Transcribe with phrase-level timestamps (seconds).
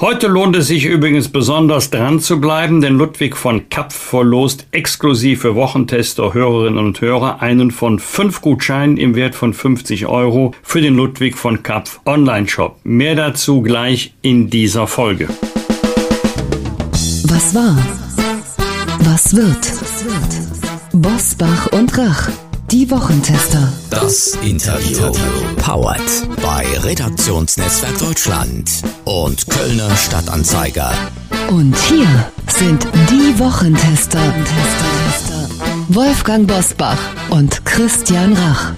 [0.00, 5.42] Heute lohnt es sich übrigens besonders dran zu bleiben, denn Ludwig von Kapf verlost exklusiv
[5.42, 10.80] für Wochentester Hörerinnen und Hörer einen von fünf Gutscheinen im Wert von 50 Euro für
[10.80, 12.78] den Ludwig von Kapf Online-Shop.
[12.82, 15.28] Mehr dazu gleich in dieser Folge.
[17.24, 17.76] Was war?
[19.00, 19.70] Was wird?
[20.94, 22.30] Bosbach und Rach.
[22.70, 23.72] Die Wochentester.
[23.90, 25.10] Das Interview.
[25.56, 26.00] Powered
[26.40, 28.70] bei Redaktionsnetzwerk Deutschland
[29.04, 30.92] und Kölner Stadtanzeiger.
[31.48, 32.06] Und hier
[32.46, 34.20] sind die Wochentester.
[35.88, 38.72] Wolfgang Bosbach und Christian Rach.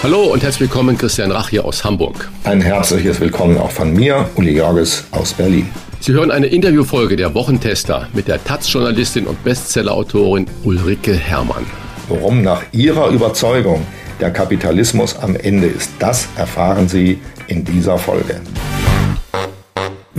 [0.00, 2.30] Hallo und herzlich willkommen, Christian Rach hier aus Hamburg.
[2.44, 5.68] Ein herzliches Willkommen auch von mir, Uli Jorges aus Berlin.
[5.98, 11.66] Sie hören eine Interviewfolge der Wochentester mit der Taz-Journalistin und Bestsellerautorin Ulrike Herrmann.
[12.06, 13.84] Worum nach ihrer Überzeugung
[14.20, 17.18] der Kapitalismus am Ende ist, das erfahren Sie
[17.48, 18.40] in dieser Folge.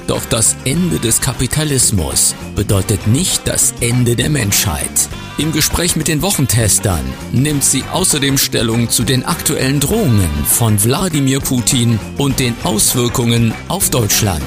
[0.08, 5.10] Doch das Ende des Kapitalismus bedeutet nicht das Ende der Menschheit.
[5.38, 7.04] Im Gespräch mit den Wochentestern
[7.34, 13.90] nimmt sie außerdem Stellung zu den aktuellen Drohungen von Wladimir Putin und den Auswirkungen auf
[13.90, 14.42] Deutschland.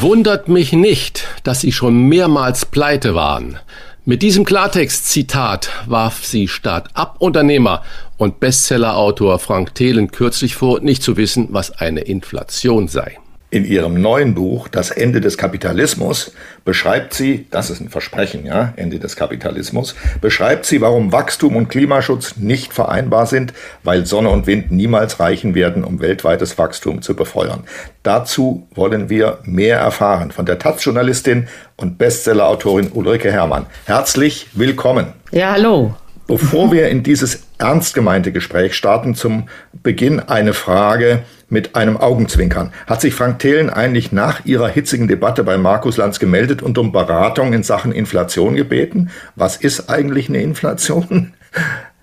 [0.00, 3.58] Wundert mich nicht, dass sie schon mehrmals pleite waren.
[4.04, 7.82] Mit diesem Klartext-Zitat warf sie Start-up-Unternehmer
[8.18, 13.18] und Bestsellerautor Frank Thelen kürzlich vor, nicht zu wissen, was eine Inflation sei.
[13.50, 16.32] In ihrem neuen Buch Das Ende des Kapitalismus
[16.66, 21.70] beschreibt sie, das ist ein Versprechen, ja, Ende des Kapitalismus, beschreibt sie, warum Wachstum und
[21.70, 23.54] Klimaschutz nicht vereinbar sind,
[23.84, 27.64] weil Sonne und Wind niemals reichen werden, um weltweites Wachstum zu befeuern.
[28.02, 33.64] Dazu wollen wir mehr erfahren von der Taz-Journalistin und Bestsellerautorin Ulrike Herrmann.
[33.86, 35.14] Herzlich willkommen.
[35.32, 35.94] Ja, hallo.
[36.26, 39.48] Bevor wir in dieses ernst gemeinte Gespräch starten, zum
[39.82, 42.72] Beginn eine Frage mit einem Augenzwinkern.
[42.86, 46.92] Hat sich Frank Thelen eigentlich nach Ihrer hitzigen Debatte bei Markus Lanz gemeldet und um
[46.92, 49.10] Beratung in Sachen Inflation gebeten?
[49.36, 51.32] Was ist eigentlich eine Inflation?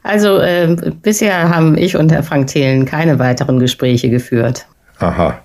[0.04, 4.68] Also äh, bisher haben ich und Herr Frank Thelen keine weiteren Gespräche geführt.
[5.00, 5.40] Aha.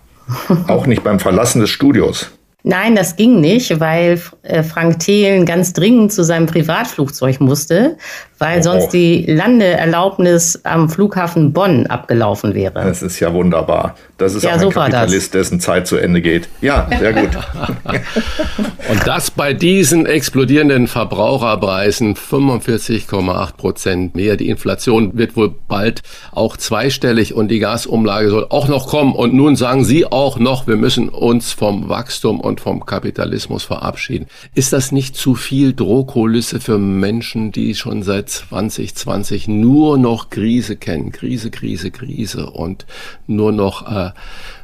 [0.68, 2.30] Auch nicht beim Verlassen des Studios.
[2.62, 7.96] Nein, das ging nicht, weil äh, Frank Thelen ganz dringend zu seinem Privatflugzeug musste,
[8.40, 8.62] weil oh.
[8.62, 12.82] sonst die Landeerlaubnis am Flughafen Bonn abgelaufen wäre.
[12.82, 13.94] Das ist ja wunderbar.
[14.16, 16.48] Das ist Ja, auch ein Kapitalist, dessen Zeit zu Ende geht.
[16.62, 17.30] Ja, sehr gut.
[18.90, 24.36] Und das bei diesen explodierenden Verbraucherpreisen 45,8 Prozent mehr.
[24.36, 26.02] Die Inflation wird wohl bald
[26.32, 29.14] auch zweistellig und die Gasumlage soll auch noch kommen.
[29.14, 34.26] Und nun sagen Sie auch noch, wir müssen uns vom Wachstum und vom Kapitalismus verabschieden.
[34.54, 40.76] Ist das nicht zu viel Drohkulisse für Menschen, die schon seit 2020 nur noch Krise
[40.76, 41.12] kennen?
[41.12, 42.86] Krise, Krise, Krise und
[43.26, 44.10] nur noch äh,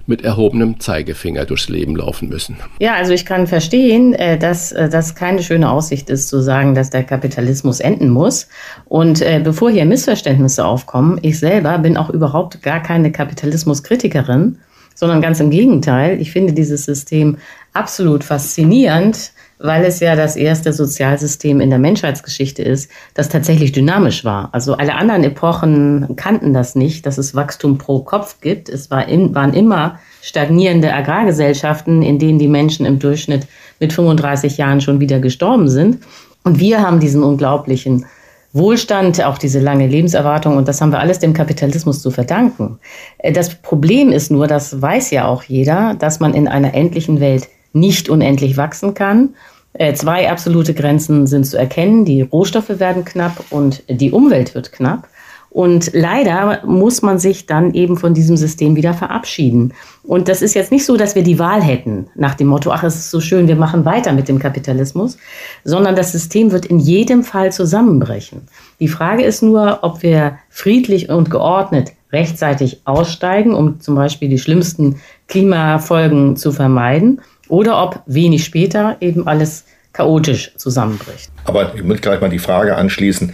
[0.07, 2.57] mit erhobenem Zeigefinger durchs Leben laufen müssen.
[2.79, 6.75] Ja, also ich kann verstehen, äh, dass äh, das keine schöne Aussicht ist, zu sagen,
[6.75, 8.49] dass der Kapitalismus enden muss.
[8.85, 14.59] Und äh, bevor hier Missverständnisse aufkommen, ich selber bin auch überhaupt gar keine Kapitalismuskritikerin,
[14.95, 16.21] sondern ganz im Gegenteil.
[16.21, 17.39] Ich finde dieses System
[17.73, 24.25] absolut faszinierend, weil es ja das erste Sozialsystem in der Menschheitsgeschichte ist, das tatsächlich dynamisch
[24.25, 24.51] war.
[24.53, 28.69] Also alle anderen Epochen kannten das nicht, dass es Wachstum pro Kopf gibt.
[28.69, 33.47] Es war in, waren immer stagnierende Agrargesellschaften, in denen die Menschen im Durchschnitt
[33.81, 35.99] mit 35 Jahren schon wieder gestorben sind.
[36.45, 38.07] Und wir haben diesen unglaublichen
[38.53, 42.79] Wohlstand, auch diese lange Lebenserwartung und das haben wir alles dem Kapitalismus zu verdanken.
[43.19, 47.21] Äh, Das Problem ist nur, das weiß ja auch jeder, dass man in einer endlichen
[47.21, 49.35] Welt nicht unendlich wachsen kann.
[49.75, 52.05] Äh, Zwei absolute Grenzen sind zu erkennen.
[52.05, 55.09] Die Rohstoffe werden knapp und die Umwelt wird knapp.
[55.57, 59.73] Und leider muss man sich dann eben von diesem System wieder verabschieden.
[60.03, 62.85] Und das ist jetzt nicht so, dass wir die Wahl hätten nach dem Motto, ach,
[62.85, 65.17] es ist so schön, wir machen weiter mit dem Kapitalismus,
[65.65, 68.43] sondern das System wird in jedem Fall zusammenbrechen.
[68.81, 74.39] Die Frage ist nur, ob wir friedlich und geordnet rechtzeitig aussteigen, um zum Beispiel die
[74.39, 81.31] schlimmsten Klimafolgen zu vermeiden, oder ob wenig später eben alles chaotisch zusammenbricht.
[81.45, 83.33] Aber ich muss gleich mal die Frage anschließen.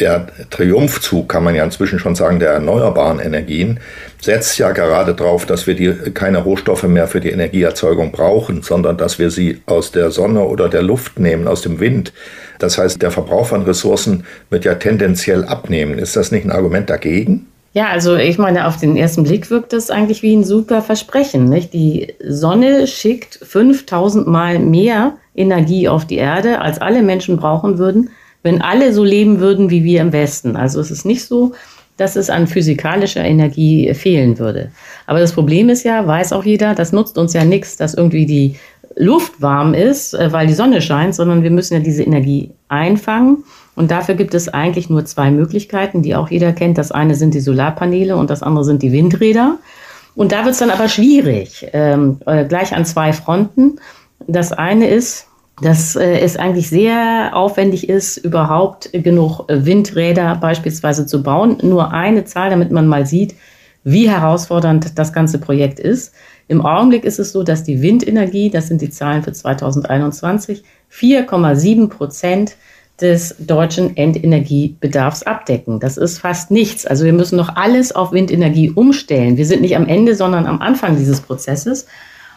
[0.00, 3.80] Der Triumphzug, kann man ja inzwischen schon sagen, der erneuerbaren Energien
[4.20, 8.96] setzt ja gerade darauf, dass wir die, keine Rohstoffe mehr für die Energieerzeugung brauchen, sondern
[8.96, 12.12] dass wir sie aus der Sonne oder der Luft nehmen, aus dem Wind.
[12.58, 15.98] Das heißt, der Verbrauch von Ressourcen wird ja tendenziell abnehmen.
[15.98, 17.46] Ist das nicht ein Argument dagegen?
[17.78, 21.44] Ja, also ich meine, auf den ersten Blick wirkt das eigentlich wie ein super Versprechen.
[21.44, 21.72] Nicht?
[21.72, 28.10] Die Sonne schickt 5000 Mal mehr Energie auf die Erde, als alle Menschen brauchen würden,
[28.42, 30.56] wenn alle so leben würden wie wir im Westen.
[30.56, 31.52] Also es ist nicht so,
[31.96, 34.72] dass es an physikalischer Energie fehlen würde.
[35.06, 38.26] Aber das Problem ist ja, weiß auch jeder, das nutzt uns ja nichts, dass irgendwie
[38.26, 38.56] die
[38.96, 43.44] Luft warm ist, äh, weil die Sonne scheint, sondern wir müssen ja diese Energie einfangen.
[43.78, 46.78] Und dafür gibt es eigentlich nur zwei Möglichkeiten, die auch jeder kennt.
[46.78, 49.58] Das eine sind die Solarpaneele und das andere sind die Windräder.
[50.16, 53.76] Und da wird es dann aber schwierig, ähm, äh, gleich an zwei Fronten.
[54.26, 55.28] Das eine ist,
[55.62, 61.58] dass äh, es eigentlich sehr aufwendig ist, überhaupt genug Windräder beispielsweise zu bauen.
[61.62, 63.36] Nur eine Zahl, damit man mal sieht,
[63.84, 66.12] wie herausfordernd das ganze Projekt ist.
[66.48, 71.88] Im Augenblick ist es so, dass die Windenergie, das sind die Zahlen für 2021, 4,7
[71.88, 72.56] Prozent
[73.00, 75.78] des deutschen Endenergiebedarfs abdecken.
[75.78, 76.84] Das ist fast nichts.
[76.84, 79.36] Also wir müssen noch alles auf Windenergie umstellen.
[79.36, 81.86] Wir sind nicht am Ende, sondern am Anfang dieses Prozesses.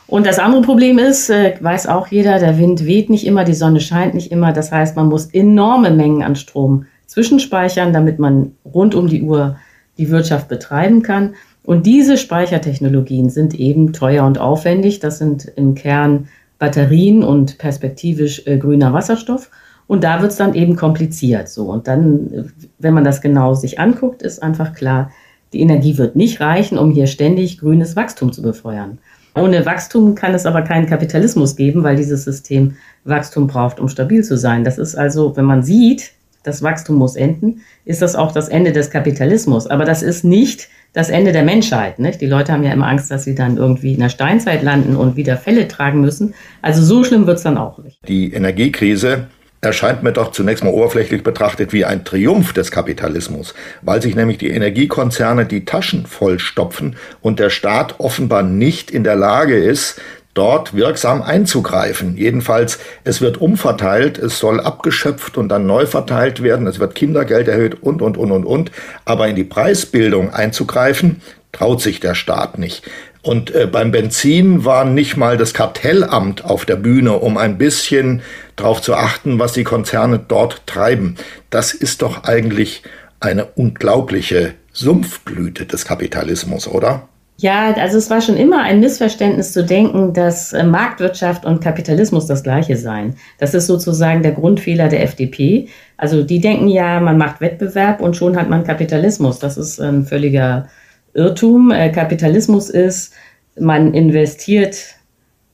[0.07, 3.53] Und das andere Problem ist, äh, weiß auch jeder, der Wind weht nicht immer, die
[3.53, 4.51] Sonne scheint nicht immer.
[4.51, 9.55] Das heißt, man muss enorme Mengen an Strom zwischenspeichern, damit man rund um die Uhr
[9.97, 11.35] die Wirtschaft betreiben kann.
[11.63, 14.99] Und diese Speichertechnologien sind eben teuer und aufwendig.
[14.99, 16.27] Das sind im Kern
[16.59, 19.49] Batterien und perspektivisch äh, grüner Wasserstoff.
[19.91, 21.49] Und da wird es dann eben kompliziert.
[21.49, 21.65] So.
[21.65, 25.11] Und dann, wenn man das genau sich anguckt, ist einfach klar,
[25.51, 28.99] die Energie wird nicht reichen, um hier ständig grünes Wachstum zu befeuern.
[29.35, 34.23] Ohne Wachstum kann es aber keinen Kapitalismus geben, weil dieses System Wachstum braucht, um stabil
[34.23, 34.63] zu sein.
[34.63, 36.13] Das ist also, wenn man sieht,
[36.43, 39.67] das Wachstum muss enden, ist das auch das Ende des Kapitalismus.
[39.67, 41.99] Aber das ist nicht das Ende der Menschheit.
[41.99, 42.21] Nicht?
[42.21, 45.17] Die Leute haben ja immer Angst, dass sie dann irgendwie in der Steinzeit landen und
[45.17, 46.33] wieder Fälle tragen müssen.
[46.61, 47.99] Also so schlimm wird es dann auch nicht.
[48.07, 49.27] Die Energiekrise
[49.61, 53.53] erscheint mir doch zunächst mal oberflächlich betrachtet wie ein Triumph des Kapitalismus,
[53.83, 59.15] weil sich nämlich die Energiekonzerne die Taschen vollstopfen und der Staat offenbar nicht in der
[59.15, 60.01] Lage ist,
[60.33, 62.17] dort wirksam einzugreifen.
[62.17, 67.47] Jedenfalls, es wird umverteilt, es soll abgeschöpft und dann neu verteilt werden, es wird Kindergeld
[67.47, 68.71] erhöht und, und, und, und, und.
[69.05, 72.89] Aber in die Preisbildung einzugreifen, traut sich der Staat nicht.
[73.23, 78.21] Und äh, beim Benzin war nicht mal das Kartellamt auf der Bühne, um ein bisschen
[78.61, 81.15] darauf zu achten, was die Konzerne dort treiben.
[81.49, 82.83] Das ist doch eigentlich
[83.19, 87.07] eine unglaubliche Sumpfblüte des Kapitalismus, oder?
[87.37, 92.27] Ja, also es war schon immer ein Missverständnis zu denken, dass äh, Marktwirtschaft und Kapitalismus
[92.27, 93.15] das gleiche seien.
[93.39, 95.67] Das ist sozusagen der Grundfehler der FDP.
[95.97, 99.39] Also die denken ja, man macht Wettbewerb und schon hat man Kapitalismus.
[99.39, 100.67] Das ist ein völliger
[101.15, 101.71] Irrtum.
[101.71, 103.13] Äh, Kapitalismus ist,
[103.59, 104.77] man investiert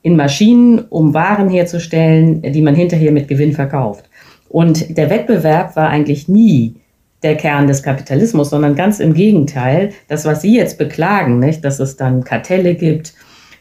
[0.08, 4.06] in Maschinen, um Waren herzustellen, die man hinterher mit Gewinn verkauft.
[4.48, 6.76] Und der Wettbewerb war eigentlich nie
[7.24, 9.90] der Kern des Kapitalismus, sondern ganz im Gegenteil.
[10.08, 13.16] Das, was Sie jetzt beklagen, nicht, dass es dann Kartelle gibt,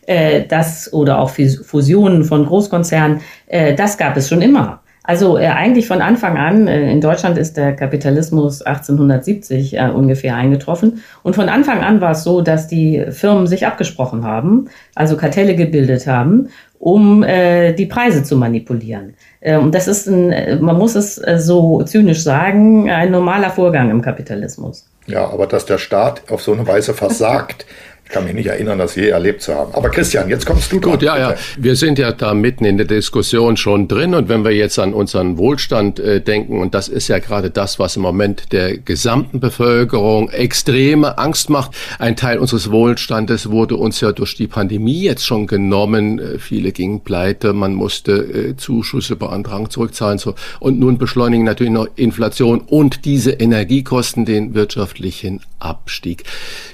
[0.07, 4.83] äh, das oder auch Fusionen von Großkonzernen, äh, das gab es schon immer.
[5.07, 10.35] Also äh, eigentlich von Anfang an, äh, in Deutschland ist der Kapitalismus 1870 äh, ungefähr
[10.35, 11.03] eingetroffen.
[11.23, 15.55] Und von Anfang an war es so, dass die Firmen sich abgesprochen haben, also Kartelle
[15.55, 16.49] gebildet haben,
[16.79, 19.15] um äh, die Preise zu manipulieren.
[19.41, 23.91] Äh, und das ist, ein, äh, man muss es so zynisch sagen, ein normaler Vorgang
[23.91, 24.89] im Kapitalismus.
[25.07, 27.65] Ja, aber dass der Staat auf so eine Weise versagt,
[28.07, 29.75] Ich kann mich nicht erinnern, das je erlebt zu haben.
[29.75, 30.93] Aber Christian, jetzt kommst du dran.
[30.93, 31.35] Gut, ja, ja.
[31.59, 34.15] Wir sind ja da mitten in der Diskussion schon drin.
[34.15, 37.81] Und wenn wir jetzt an unseren Wohlstand äh, denken, und das ist ja gerade das,
[37.81, 41.73] was im Moment der gesamten Bevölkerung extreme Angst macht.
[41.99, 46.21] Ein Teil unseres Wohlstandes wurde uns ja durch die Pandemie jetzt schon genommen.
[46.21, 50.19] Äh, viele gingen pleite, man musste äh, Zuschüsse beantragen, zurückzahlen.
[50.19, 50.37] So.
[50.61, 56.23] Und nun beschleunigen natürlich noch Inflation und diese Energiekosten den wirtschaftlichen Abstieg.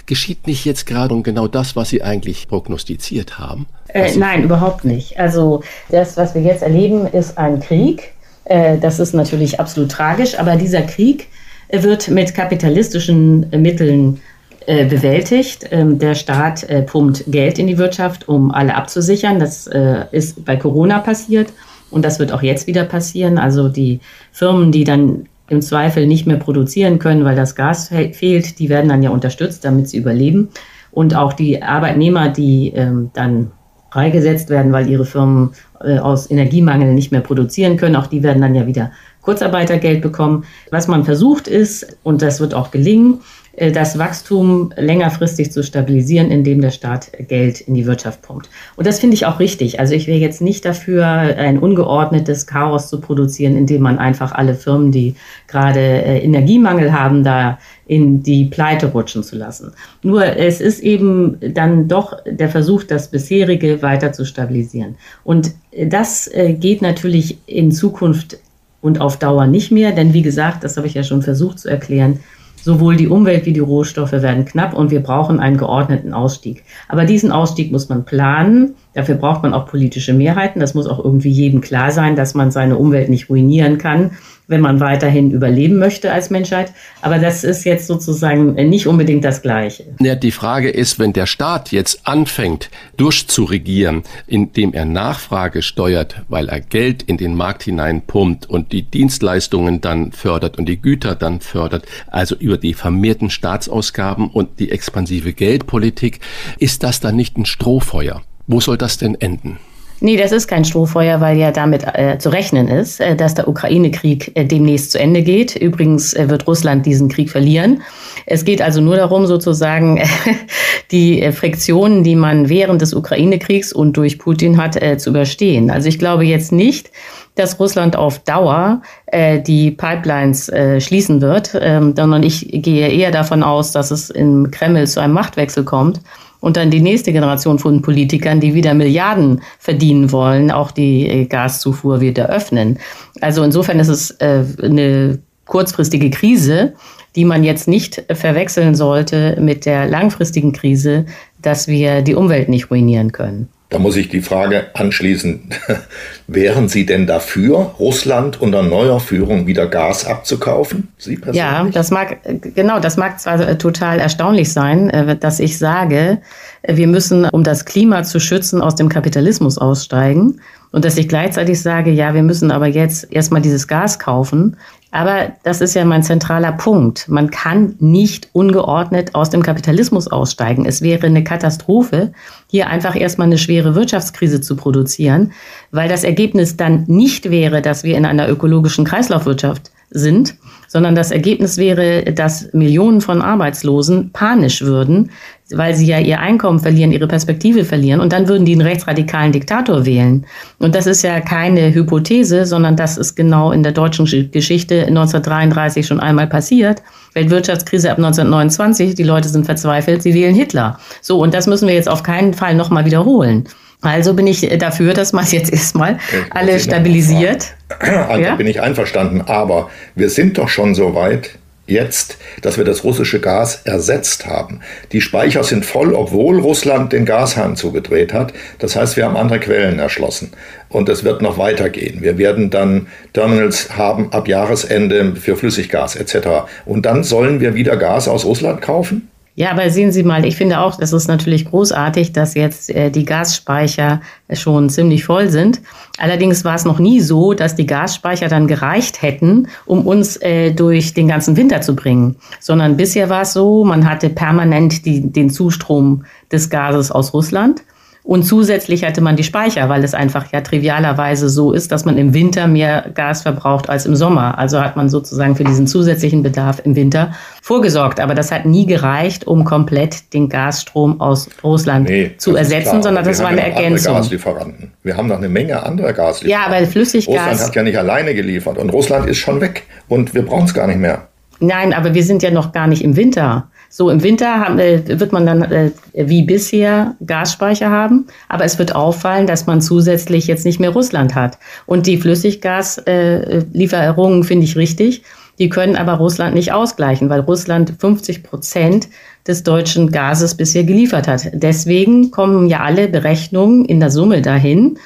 [0.06, 3.66] Geschieht nicht jetzt gerade genau das, was Sie eigentlich prognostiziert haben?
[3.88, 5.18] Äh, nein, überhaupt nicht.
[5.18, 8.12] Also das, was wir jetzt erleben, ist ein Krieg.
[8.44, 11.28] Äh, das ist natürlich absolut tragisch, aber dieser Krieg
[11.70, 14.20] wird mit kapitalistischen Mitteln
[14.66, 15.66] äh, bewältigt.
[15.70, 19.40] Ähm, der Staat äh, pumpt Geld in die Wirtschaft, um alle abzusichern.
[19.40, 21.52] Das äh, ist bei Corona passiert
[21.90, 23.38] und das wird auch jetzt wieder passieren.
[23.38, 24.00] Also die
[24.30, 28.88] Firmen, die dann im Zweifel nicht mehr produzieren können, weil das Gas fehlt, die werden
[28.88, 30.48] dann ja unterstützt, damit sie überleben.
[30.92, 33.50] Und auch die Arbeitnehmer, die ähm, dann
[33.90, 35.50] freigesetzt werden, weil ihre Firmen
[35.82, 40.44] äh, aus Energiemangel nicht mehr produzieren können, auch die werden dann ja wieder Kurzarbeitergeld bekommen.
[40.70, 43.20] Was man versucht ist, und das wird auch gelingen,
[43.56, 48.48] das Wachstum längerfristig zu stabilisieren, indem der Staat Geld in die Wirtschaft pumpt.
[48.76, 49.78] Und das finde ich auch richtig.
[49.78, 54.54] Also ich wäre jetzt nicht dafür, ein ungeordnetes Chaos zu produzieren, indem man einfach alle
[54.54, 55.16] Firmen, die
[55.48, 59.72] gerade äh, Energiemangel haben, da in die Pleite rutschen zu lassen.
[60.02, 64.94] Nur es ist eben dann doch der Versuch, das bisherige weiter zu stabilisieren.
[65.24, 68.38] Und das äh, geht natürlich in Zukunft
[68.80, 71.68] und auf Dauer nicht mehr, denn wie gesagt, das habe ich ja schon versucht zu
[71.68, 72.20] erklären,
[72.62, 76.62] Sowohl die Umwelt wie die Rohstoffe werden knapp und wir brauchen einen geordneten Ausstieg.
[76.88, 78.76] Aber diesen Ausstieg muss man planen.
[78.94, 80.60] Dafür braucht man auch politische Mehrheiten.
[80.60, 84.12] Das muss auch irgendwie jedem klar sein, dass man seine Umwelt nicht ruinieren kann
[84.52, 86.72] wenn man weiterhin überleben möchte als Menschheit.
[87.00, 89.84] Aber das ist jetzt sozusagen nicht unbedingt das Gleiche.
[90.00, 96.48] Ja, die Frage ist, wenn der Staat jetzt anfängt, durchzuregieren, indem er Nachfrage steuert, weil
[96.48, 101.40] er Geld in den Markt hineinpumpt und die Dienstleistungen dann fördert und die Güter dann
[101.40, 106.20] fördert, also über die vermehrten Staatsausgaben und die expansive Geldpolitik,
[106.58, 108.22] ist das dann nicht ein Strohfeuer?
[108.46, 109.58] Wo soll das denn enden?
[110.04, 113.46] Nee, das ist kein Strohfeuer, weil ja damit äh, zu rechnen ist, äh, dass der
[113.46, 115.54] Ukraine-Krieg äh, demnächst zu Ende geht.
[115.54, 117.82] Übrigens äh, wird Russland diesen Krieg verlieren.
[118.26, 120.02] Es geht also nur darum, sozusagen
[120.90, 125.70] die äh, Friktionen, die man während des Ukraine-Kriegs und durch Putin hat, äh, zu überstehen.
[125.70, 126.90] Also ich glaube jetzt nicht,
[127.36, 133.12] dass Russland auf Dauer äh, die Pipelines äh, schließen wird, ähm, sondern ich gehe eher
[133.12, 136.00] davon aus, dass es im Kreml zu einem Machtwechsel kommt
[136.42, 141.24] und dann die nächste Generation von Politikern, die wieder Milliarden verdienen wollen, auch die äh,
[141.24, 142.78] Gaszufuhr wieder öffnen.
[143.22, 146.74] Also insofern ist es äh, eine kurzfristige Krise,
[147.14, 151.06] die man jetzt nicht verwechseln sollte mit der langfristigen Krise,
[151.40, 153.48] dass wir die Umwelt nicht ruinieren können.
[153.72, 155.48] Da muss ich die Frage anschließen,
[156.26, 160.88] wären Sie denn dafür, Russland unter neuer Führung wieder Gas abzukaufen?
[160.98, 161.38] Sie persönlich?
[161.38, 162.18] Ja, das mag,
[162.54, 166.18] genau, das mag zwar äh, total erstaunlich sein, äh, dass ich sage,
[166.60, 170.42] äh, wir müssen, um das Klima zu schützen, aus dem Kapitalismus aussteigen.
[170.70, 174.58] Und dass ich gleichzeitig sage, ja, wir müssen aber jetzt erstmal dieses Gas kaufen.
[174.92, 177.08] Aber das ist ja mein zentraler Punkt.
[177.08, 180.66] Man kann nicht ungeordnet aus dem Kapitalismus aussteigen.
[180.66, 182.12] Es wäre eine Katastrophe,
[182.46, 185.32] hier einfach erstmal eine schwere Wirtschaftskrise zu produzieren,
[185.70, 190.36] weil das Ergebnis dann nicht wäre, dass wir in einer ökologischen Kreislaufwirtschaft sind,
[190.68, 195.10] sondern das Ergebnis wäre, dass Millionen von Arbeitslosen panisch würden,
[195.56, 199.32] weil sie ja ihr Einkommen verlieren, ihre Perspektive verlieren und dann würden die einen rechtsradikalen
[199.32, 200.26] Diktator wählen.
[200.58, 205.86] Und das ist ja keine Hypothese, sondern das ist genau in der deutschen Geschichte 1933
[205.86, 206.82] schon einmal passiert.
[207.14, 210.78] Weltwirtschaftskrise ab 1929, die Leute sind verzweifelt, sie wählen Hitler.
[211.00, 213.46] So, und das müssen wir jetzt auf keinen Fall nochmal wiederholen.
[213.82, 215.98] Also bin ich dafür, dass man jetzt erstmal
[216.30, 217.48] alle stabilisiert.
[217.80, 218.36] Also ja?
[218.36, 219.22] bin ich einverstanden.
[219.22, 221.30] Aber wir sind doch schon so weit,
[221.72, 224.60] jetzt, dass wir das russische Gas ersetzt haben.
[224.92, 228.32] Die Speicher sind voll, obwohl Russland den Gashahn zugedreht hat.
[228.58, 230.32] Das heißt, wir haben andere Quellen erschlossen.
[230.68, 232.02] Und es wird noch weitergehen.
[232.02, 236.46] Wir werden dann Terminals haben ab Jahresende für Flüssiggas etc.
[236.64, 239.11] Und dann sollen wir wieder Gas aus Russland kaufen?
[239.34, 242.90] Ja, aber sehen Sie mal, ich finde auch, das ist natürlich großartig, dass jetzt äh,
[242.90, 245.62] die Gasspeicher schon ziemlich voll sind.
[245.96, 250.52] Allerdings war es noch nie so, dass die Gasspeicher dann gereicht hätten, um uns äh,
[250.52, 255.10] durch den ganzen Winter zu bringen, sondern bisher war es so, man hatte permanent die,
[255.10, 257.62] den Zustrom des Gases aus Russland.
[258.04, 261.96] Und zusätzlich hatte man die Speicher, weil es einfach ja trivialerweise so ist, dass man
[261.98, 264.38] im Winter mehr Gas verbraucht als im Sommer.
[264.38, 268.00] Also hat man sozusagen für diesen zusätzlichen Bedarf im Winter vorgesorgt.
[268.00, 273.04] Aber das hat nie gereicht, um komplett den Gasstrom aus Russland nee, zu ersetzen, sondern
[273.04, 273.94] das war eine Ergänzung.
[273.94, 274.72] Gaslieferanten.
[274.82, 276.28] Wir haben noch eine Menge anderer Gaslieferanten.
[276.28, 277.14] Ja, aber Flüssiggas.
[277.14, 280.54] Russland hat ja nicht alleine geliefert und Russland ist schon weg und wir brauchen es
[280.54, 281.06] gar nicht mehr.
[281.38, 283.48] Nein, aber wir sind ja noch gar nicht im Winter.
[283.74, 288.58] So im Winter haben, äh, wird man dann äh, wie bisher Gasspeicher haben, aber es
[288.58, 291.38] wird auffallen, dass man zusätzlich jetzt nicht mehr Russland hat.
[291.64, 295.04] Und die Flüssiggaslieferungen äh, finde ich richtig.
[295.38, 298.90] Die können aber Russland nicht ausgleichen, weil Russland 50 Prozent
[299.26, 301.30] des deutschen Gases bisher geliefert hat.
[301.32, 304.76] Deswegen kommen ja alle Berechnungen in der Summe dahin,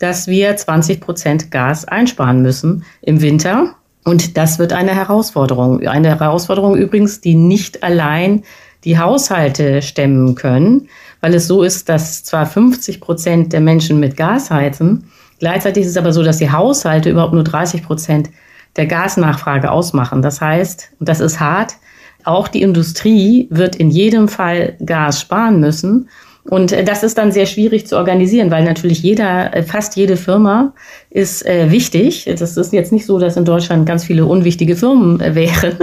[0.00, 3.76] dass wir 20 Prozent Gas einsparen müssen im Winter.
[4.04, 5.86] Und das wird eine Herausforderung.
[5.86, 8.42] Eine Herausforderung übrigens, die nicht allein
[8.84, 10.88] die Haushalte stemmen können,
[11.20, 15.04] weil es so ist, dass zwar 50 Prozent der Menschen mit Gas heizen,
[15.38, 18.30] gleichzeitig ist es aber so, dass die Haushalte überhaupt nur 30 Prozent
[18.76, 20.22] der Gasnachfrage ausmachen.
[20.22, 21.74] Das heißt, und das ist hart,
[22.24, 26.08] auch die Industrie wird in jedem Fall Gas sparen müssen.
[26.44, 30.16] Und äh, das ist dann sehr schwierig zu organisieren, weil natürlich jeder, äh, fast jede
[30.16, 30.72] Firma
[31.10, 32.28] ist äh, wichtig.
[32.38, 35.74] Das ist jetzt nicht so, dass in Deutschland ganz viele unwichtige Firmen wären.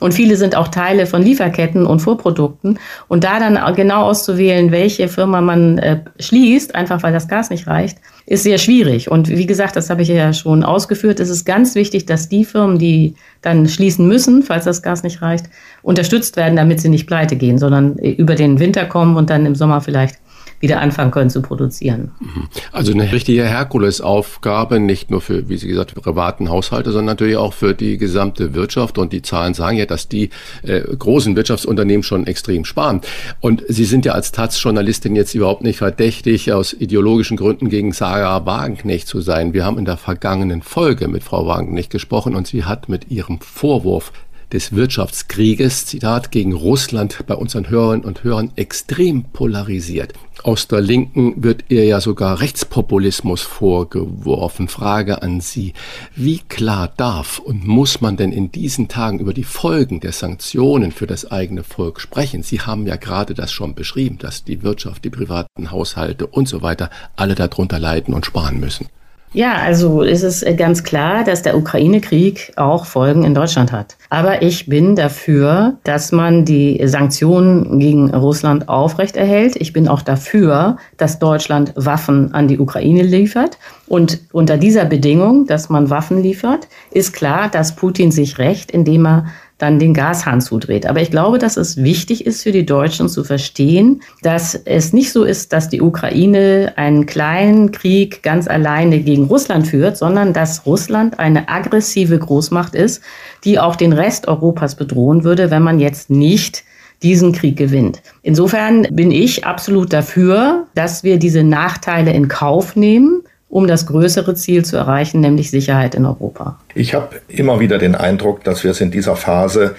[0.00, 2.78] Und viele sind auch Teile von Lieferketten und Vorprodukten.
[3.06, 7.98] Und da dann genau auszuwählen, welche Firma man schließt, einfach weil das Gas nicht reicht,
[8.26, 9.10] ist sehr schwierig.
[9.10, 11.20] Und wie gesagt, das habe ich ja schon ausgeführt.
[11.20, 15.22] Es ist ganz wichtig, dass die Firmen, die dann schließen müssen, falls das Gas nicht
[15.22, 15.46] reicht,
[15.82, 19.46] unterstützt werden, damit sie nicht pleite gehen, sondern äh, über den Winter kommen und dann
[19.46, 20.18] im Sommer vielleicht
[20.60, 22.12] wieder anfangen können zu produzieren.
[22.20, 22.48] Mhm.
[22.72, 27.52] Also eine richtige Herkulesaufgabe, nicht nur für, wie Sie gesagt, privaten Haushalte, sondern natürlich auch
[27.52, 28.98] für die gesamte Wirtschaft.
[28.98, 30.30] Und die Zahlen sagen ja, dass die
[30.62, 33.00] äh, großen Wirtschaftsunternehmen schon extrem sparen.
[33.40, 38.44] Und Sie sind ja als Taz-Journalistin jetzt überhaupt nicht verdächtig, aus ideologischen Gründen gegen Sarah
[38.46, 39.54] Wagenknecht zu sein.
[39.54, 43.40] Wir haben in der vergangenen Folge mit Frau Wagenknecht gesprochen und sie hat mit ihrem
[43.40, 44.12] Vorwurf
[44.52, 50.14] des Wirtschaftskrieges, Zitat, gegen Russland bei unseren Hörerinnen und Hörern extrem polarisiert.
[50.44, 54.68] Aus der Linken wird ihr ja sogar Rechtspopulismus vorgeworfen.
[54.68, 55.74] Frage an Sie.
[56.14, 60.92] Wie klar darf und muss man denn in diesen Tagen über die Folgen der Sanktionen
[60.92, 62.42] für das eigene Volk sprechen?
[62.42, 66.62] Sie haben ja gerade das schon beschrieben, dass die Wirtschaft, die privaten Haushalte und so
[66.62, 68.86] weiter alle darunter leiden und sparen müssen.
[69.32, 73.96] Ja, also ist es ganz klar, dass der Ukraine-Krieg auch Folgen in Deutschland hat.
[74.08, 79.56] Aber ich bin dafür, dass man die Sanktionen gegen Russland aufrechterhält.
[79.56, 83.58] Ich bin auch dafür, dass Deutschland Waffen an die Ukraine liefert.
[83.86, 89.06] Und unter dieser Bedingung, dass man Waffen liefert, ist klar, dass Putin sich rächt, indem
[89.06, 89.26] er
[89.58, 90.86] dann den Gashahn zudreht.
[90.86, 95.12] Aber ich glaube, dass es wichtig ist für die Deutschen zu verstehen, dass es nicht
[95.12, 100.64] so ist, dass die Ukraine einen kleinen Krieg ganz alleine gegen Russland führt, sondern dass
[100.64, 103.02] Russland eine aggressive Großmacht ist,
[103.44, 106.64] die auch den Rest Europas bedrohen würde, wenn man jetzt nicht
[107.02, 108.02] diesen Krieg gewinnt.
[108.22, 114.34] Insofern bin ich absolut dafür, dass wir diese Nachteile in Kauf nehmen um das größere
[114.34, 116.58] Ziel zu erreichen, nämlich Sicherheit in Europa.
[116.74, 119.74] Ich habe immer wieder den Eindruck, dass wir es in dieser Phase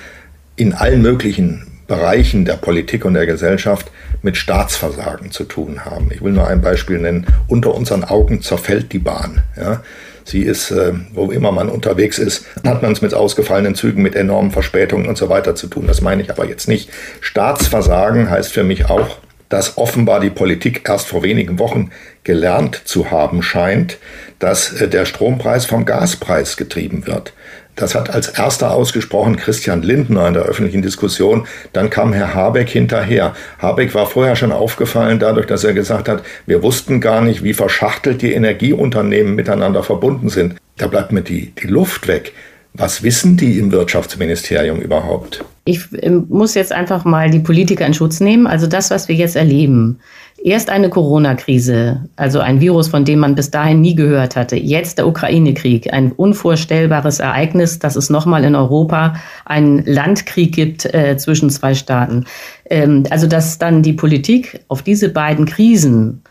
[0.55, 6.09] in allen möglichen Bereichen der Politik und der Gesellschaft mit Staatsversagen zu tun haben.
[6.11, 7.25] Ich will nur ein Beispiel nennen.
[7.47, 9.41] Unter unseren Augen zerfällt die Bahn.
[9.57, 9.81] Ja.
[10.23, 14.15] Sie ist, äh, wo immer man unterwegs ist, hat man es mit ausgefallenen Zügen, mit
[14.15, 15.87] enormen Verspätungen und so weiter zu tun.
[15.87, 16.91] Das meine ich aber jetzt nicht.
[17.21, 19.17] Staatsversagen heißt für mich auch,
[19.49, 21.89] dass offenbar die Politik erst vor wenigen Wochen
[22.23, 23.97] gelernt zu haben scheint,
[24.37, 27.33] dass äh, der Strompreis vom Gaspreis getrieben wird.
[27.75, 31.47] Das hat als erster ausgesprochen Christian Lindner in der öffentlichen Diskussion.
[31.71, 33.33] Dann kam Herr Habeck hinterher.
[33.59, 37.53] Habeck war vorher schon aufgefallen dadurch, dass er gesagt hat, wir wussten gar nicht, wie
[37.53, 40.55] verschachtelt die Energieunternehmen miteinander verbunden sind.
[40.77, 42.33] Da bleibt mir die, die Luft weg.
[42.73, 45.43] Was wissen die im Wirtschaftsministerium überhaupt?
[45.65, 48.47] Ich ähm, muss jetzt einfach mal die Politiker in Schutz nehmen.
[48.47, 49.99] Also das, was wir jetzt erleben.
[50.41, 54.55] Erst eine Corona-Krise, also ein Virus, von dem man bis dahin nie gehört hatte.
[54.55, 61.17] Jetzt der Ukraine-Krieg, ein unvorstellbares Ereignis, dass es nochmal in Europa einen Landkrieg gibt äh,
[61.17, 62.25] zwischen zwei Staaten.
[62.69, 66.21] Ähm, also dass dann die Politik auf diese beiden Krisen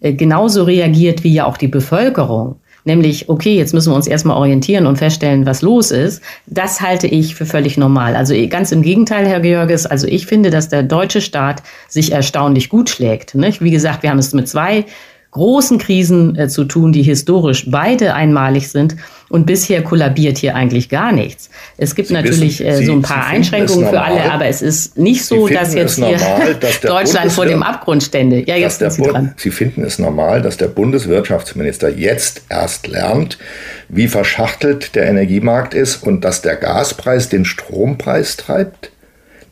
[0.00, 4.36] äh, genauso reagiert wie ja auch die Bevölkerung nämlich, okay, jetzt müssen wir uns erstmal
[4.36, 8.16] orientieren und feststellen, was los ist, das halte ich für völlig normal.
[8.16, 12.12] Also eh, ganz im Gegenteil, Herr Georges, also ich finde, dass der deutsche Staat sich
[12.12, 13.34] erstaunlich gut schlägt.
[13.34, 13.62] Nicht?
[13.62, 14.84] Wie gesagt, wir haben es mit zwei
[15.30, 18.96] großen Krisen äh, zu tun, die historisch beide einmalig sind.
[19.30, 21.50] Und bisher kollabiert hier eigentlich gar nichts.
[21.76, 24.60] Es gibt Sie natürlich wissen, äh, Sie, so ein paar Einschränkungen für alle, aber es
[24.60, 28.44] ist nicht so, dass jetzt hier normal, dass Deutschland vor dem Abgrund stände.
[28.44, 29.34] Ja, jetzt sind Sie dran.
[29.36, 33.38] Sie finden es normal, dass der Bundeswirtschaftsminister jetzt erst lernt,
[33.88, 38.90] wie verschachtelt der Energiemarkt ist und dass der Gaspreis den Strompreis treibt?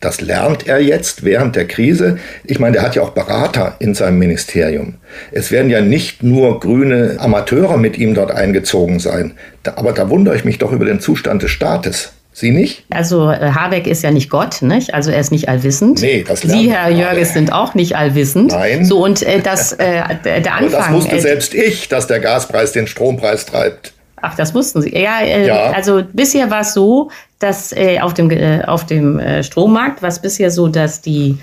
[0.00, 2.18] Das lernt er jetzt während der Krise.
[2.44, 4.94] Ich meine, der hat ja auch Berater in seinem Ministerium.
[5.32, 9.32] Es werden ja nicht nur grüne Amateure mit ihm dort eingezogen sein.
[9.64, 12.12] Aber da wundere ich mich doch über den Zustand des Staates.
[12.32, 12.84] Sie nicht?
[12.90, 14.94] Also äh, Habeck ist ja nicht Gott, nicht?
[14.94, 16.00] Also er ist nicht allwissend.
[16.00, 18.52] Nee, das Sie, Herr Jörges, sind auch nicht allwissend.
[18.52, 18.84] Nein.
[18.84, 20.56] So und äh, das äh, der Anfang.
[20.66, 23.92] Aber das wusste äh, selbst ich, dass der Gaspreis den Strompreis treibt.
[24.22, 24.96] Ach, das wussten Sie.
[24.96, 25.70] Ja, äh, ja.
[25.72, 30.08] also bisher war es so, dass äh, auf dem, äh, auf dem äh, Strommarkt war
[30.08, 31.38] es bisher so, dass die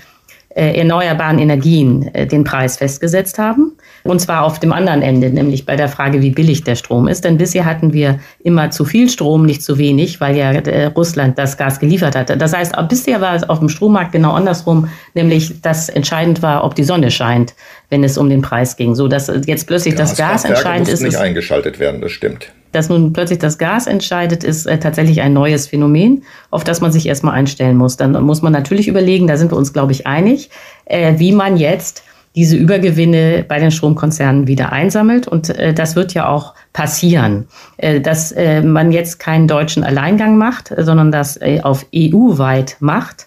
[0.56, 3.72] äh, erneuerbaren Energien äh, den Preis festgesetzt haben.
[4.04, 7.24] Und zwar auf dem anderen Ende, nämlich bei der Frage, wie billig der Strom ist.
[7.24, 10.52] Denn bisher hatten wir immer zu viel Strom, nicht zu wenig, weil ja
[10.96, 12.38] Russland das Gas geliefert hatte.
[12.38, 16.74] Das heißt, bisher war es auf dem Strommarkt genau andersrum, nämlich dass entscheidend war, ob
[16.74, 17.54] die Sonne scheint,
[17.90, 18.94] wenn es um den Preis ging.
[18.94, 21.02] So dass jetzt plötzlich das Gas entscheidend ist.
[21.02, 25.32] nicht eingeschaltet werden, das stimmt dass nun plötzlich das Gas entscheidet, ist äh, tatsächlich ein
[25.32, 27.96] neues Phänomen, auf das man sich erstmal einstellen muss.
[27.96, 30.50] Dann muss man natürlich überlegen, da sind wir uns, glaube ich, einig,
[30.84, 32.04] äh, wie man jetzt
[32.36, 35.26] diese Übergewinne bei den Stromkonzernen wieder einsammelt.
[35.26, 40.36] Und äh, das wird ja auch passieren, äh, dass äh, man jetzt keinen deutschen Alleingang
[40.36, 43.26] macht, sondern das äh, auf EU-weit macht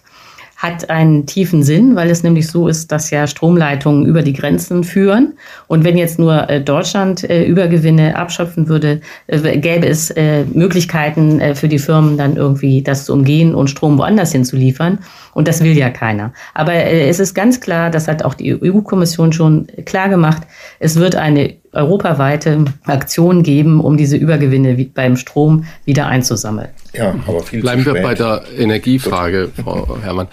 [0.60, 4.84] hat einen tiefen Sinn, weil es nämlich so ist, dass ja Stromleitungen über die Grenzen
[4.84, 5.36] führen.
[5.68, 10.14] Und wenn jetzt nur äh, Deutschland äh, Übergewinne abschöpfen würde, äh, gäbe es
[10.54, 15.00] Möglichkeiten für die Firmen dann irgendwie das zu umgehen und Strom woanders hinzuliefern.
[15.34, 16.34] Und das will ja keiner.
[16.54, 20.44] Aber es ist ganz klar, das hat auch die EU-Kommission schon klar gemacht,
[20.80, 26.70] es wird eine europaweite Aktion geben, um diese Übergewinne beim Strom wieder einzusammeln.
[26.94, 30.28] Ja, aber viel Bleiben wir bei der Energiefrage, Frau Herrmann.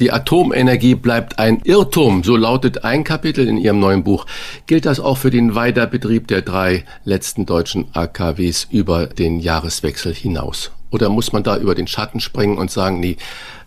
[0.00, 4.24] Die Atomenergie bleibt ein Irrtum, so lautet ein Kapitel in Ihrem neuen Buch.
[4.66, 10.70] Gilt das auch für den Weiterbetrieb der drei letzten deutschen AKWs über den Jahreswechsel hinaus?
[10.90, 13.16] Oder muss man da über den Schatten springen und sagen, nee,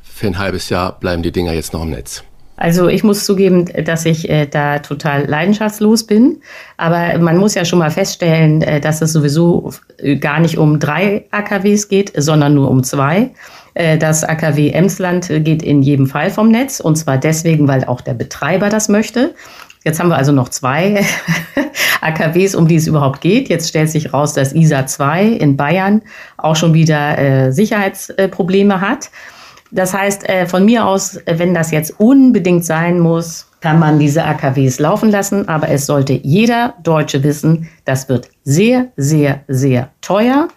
[0.02, 2.24] für ein halbes Jahr bleiben die Dinger jetzt noch im Netz?
[2.62, 6.42] Also ich muss zugeben, dass ich äh, da total leidenschaftslos bin.
[6.78, 10.80] Aber man muss ja schon mal feststellen, äh, dass es sowieso äh, gar nicht um
[10.80, 13.32] drei AKWs geht, sondern nur um zwei.
[13.74, 16.80] Äh, das AKW Emsland geht in jedem Fall vom Netz.
[16.80, 19.34] Und zwar deswegen, weil auch der Betreiber das möchte.
[19.84, 21.04] Jetzt haben wir also noch zwei
[22.02, 23.50] AKWs, um die es überhaupt geht.
[23.50, 26.04] Jetzt stellt sich raus, dass ISA 2 in Bayern
[26.38, 29.10] auch schon wieder äh, Sicherheitsprobleme hat.
[29.72, 34.00] Das heißt, äh, von mir aus, äh, wenn das jetzt unbedingt sein muss, kann man
[34.00, 35.48] diese AKWs laufen lassen.
[35.48, 40.48] Aber es sollte jeder Deutsche wissen, das wird sehr, sehr, sehr teuer.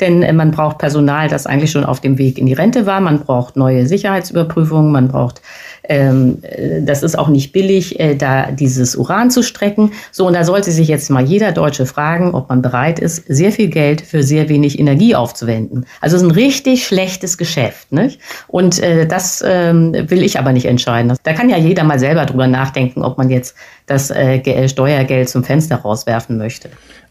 [0.00, 3.00] Denn äh, man braucht Personal, das eigentlich schon auf dem Weg in die Rente war.
[3.00, 4.92] Man braucht neue Sicherheitsüberprüfungen.
[4.92, 5.40] Man braucht,
[5.84, 9.92] ähm, äh, das ist auch nicht billig, äh, da dieses Uran zu strecken.
[10.12, 13.52] So, und da sollte sich jetzt mal jeder Deutsche fragen, ob man bereit ist, sehr
[13.52, 15.86] viel Geld für sehr wenig Energie aufzuwenden.
[16.00, 17.92] Also es ist ein richtig schlechtes Geschäft.
[17.92, 18.20] Nicht?
[18.46, 21.16] Und äh, das ähm, will ich aber nicht entscheiden.
[21.22, 23.54] Da kann ja jeder mal selber drüber nachdenken, ob man jetzt
[23.88, 26.70] das äh, Steuergeld zum Fenster rauswerfen möchte.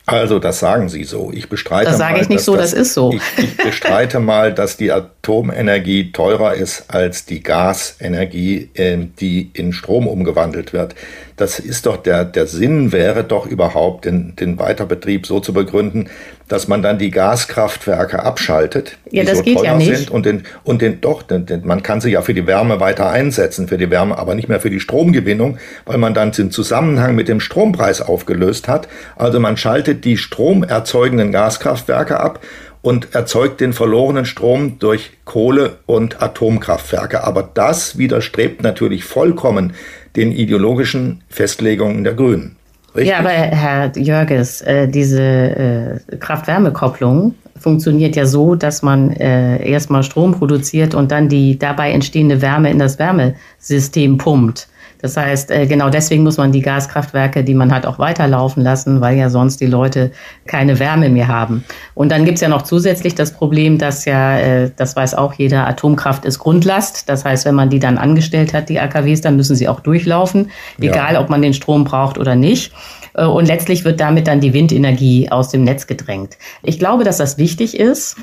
[0.10, 1.34] Also, das sagen Sie so.
[1.34, 3.12] Ich bestreite das sage ich nicht so, das, das, ist so.
[3.12, 9.74] Ich, ich bestreite mal, dass die Atomenergie teurer ist als die Gasenergie, ähm, die in
[9.74, 10.96] Strom umgewandelt wird.
[11.36, 16.10] Das ist doch der, der Sinn wäre doch überhaupt, den, den Weiterbetrieb so zu begründen,
[16.48, 20.82] dass man dann die Gaskraftwerke abschaltet, ja, die so teuer ja sind und den, und
[20.82, 23.90] den doch, den, den, man kann sie ja für die Wärme weiter einsetzen, für die
[23.90, 28.02] Wärme, aber nicht mehr für die Stromgewinnung, weil man dann den Zusammenhang mit dem Strompreis
[28.02, 28.88] aufgelöst hat.
[29.16, 32.40] Also man schaltet die stromerzeugenden Gaskraftwerke ab
[32.82, 37.24] und erzeugt den verlorenen Strom durch Kohle- und Atomkraftwerke.
[37.24, 39.74] Aber das widerstrebt natürlich vollkommen
[40.16, 42.57] den ideologischen Festlegungen der Grünen.
[42.98, 43.12] Richtig?
[43.12, 50.02] Ja, aber Herr Jörges, äh, diese äh, Kraft-Wärme-Kopplung funktioniert ja so, dass man äh, erstmal
[50.02, 54.68] Strom produziert und dann die dabei entstehende Wärme in das Wärmesystem pumpt.
[55.02, 59.02] Das heißt, äh, genau deswegen muss man die Gaskraftwerke, die man hat, auch weiterlaufen lassen,
[59.02, 60.12] weil ja sonst die Leute
[60.46, 61.64] keine Wärme mehr haben.
[61.94, 65.68] Und dann gibt's ja noch zusätzlich das Problem, dass ja, äh, das weiß auch jeder,
[65.68, 67.10] Atomkraft ist Grundlast.
[67.10, 70.50] Das heißt, wenn man die dann angestellt hat, die AKWs, dann müssen sie auch durchlaufen,
[70.80, 71.22] egal ja.
[71.22, 72.74] ob man den Strom braucht oder nicht.
[73.14, 76.38] Äh, und letztlich wird damit dann die Windenergie aus dem Netz gedrängt.
[76.64, 78.18] Ich glaube, dass das wichtig ist,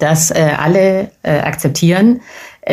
[0.00, 2.20] dass alle akzeptieren,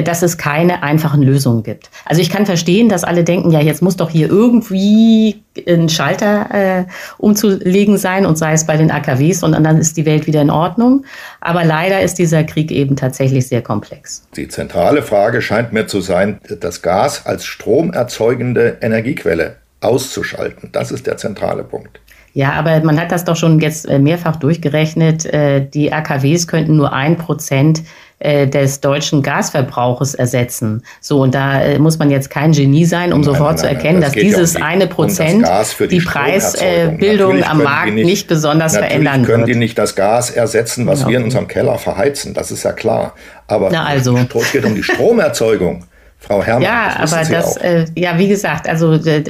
[0.02, 1.90] dass es keine einfachen Lösungen gibt.
[2.06, 6.48] Also ich kann verstehen, dass alle denken, ja, jetzt muss doch hier irgendwie ein Schalter
[6.52, 6.86] äh,
[7.20, 10.50] umzulegen sein und sei es bei den AKWs und dann ist die Welt wieder in
[10.50, 11.06] Ordnung.
[11.42, 14.28] Aber leider ist dieser Krieg eben tatsächlich sehr komplex.
[14.36, 20.70] Die zentrale Frage scheint mir zu sein, das Gas als stromerzeugende Energiequelle auszuschalten.
[20.72, 22.00] Das ist der zentrale Punkt.
[22.36, 25.26] Ja, aber man hat das doch schon jetzt äh, mehrfach durchgerechnet.
[25.26, 27.84] Äh, die AKWs könnten nur ein Prozent
[28.24, 30.84] äh, des deutschen Gasverbrauches ersetzen.
[31.02, 34.02] So, und da muss man jetzt kein Genie sein, um nein, sofort nein, zu erkennen,
[34.02, 38.78] das dass dieses ja eine Prozent um die, die Preisbildung am Markt nicht, nicht besonders
[38.78, 39.28] verändern wird.
[39.28, 41.08] können die nicht das Gas ersetzen, was ja.
[41.10, 42.34] wir in unserem Keller verheizen.
[42.34, 43.14] Das ist ja klar.
[43.48, 44.18] Aber Na also.
[44.18, 45.84] es geht um die Stromerzeugung.
[46.24, 46.64] Frau Herrmann.
[46.64, 49.26] Ja, das aber das, äh, ja, wie gesagt, also äh,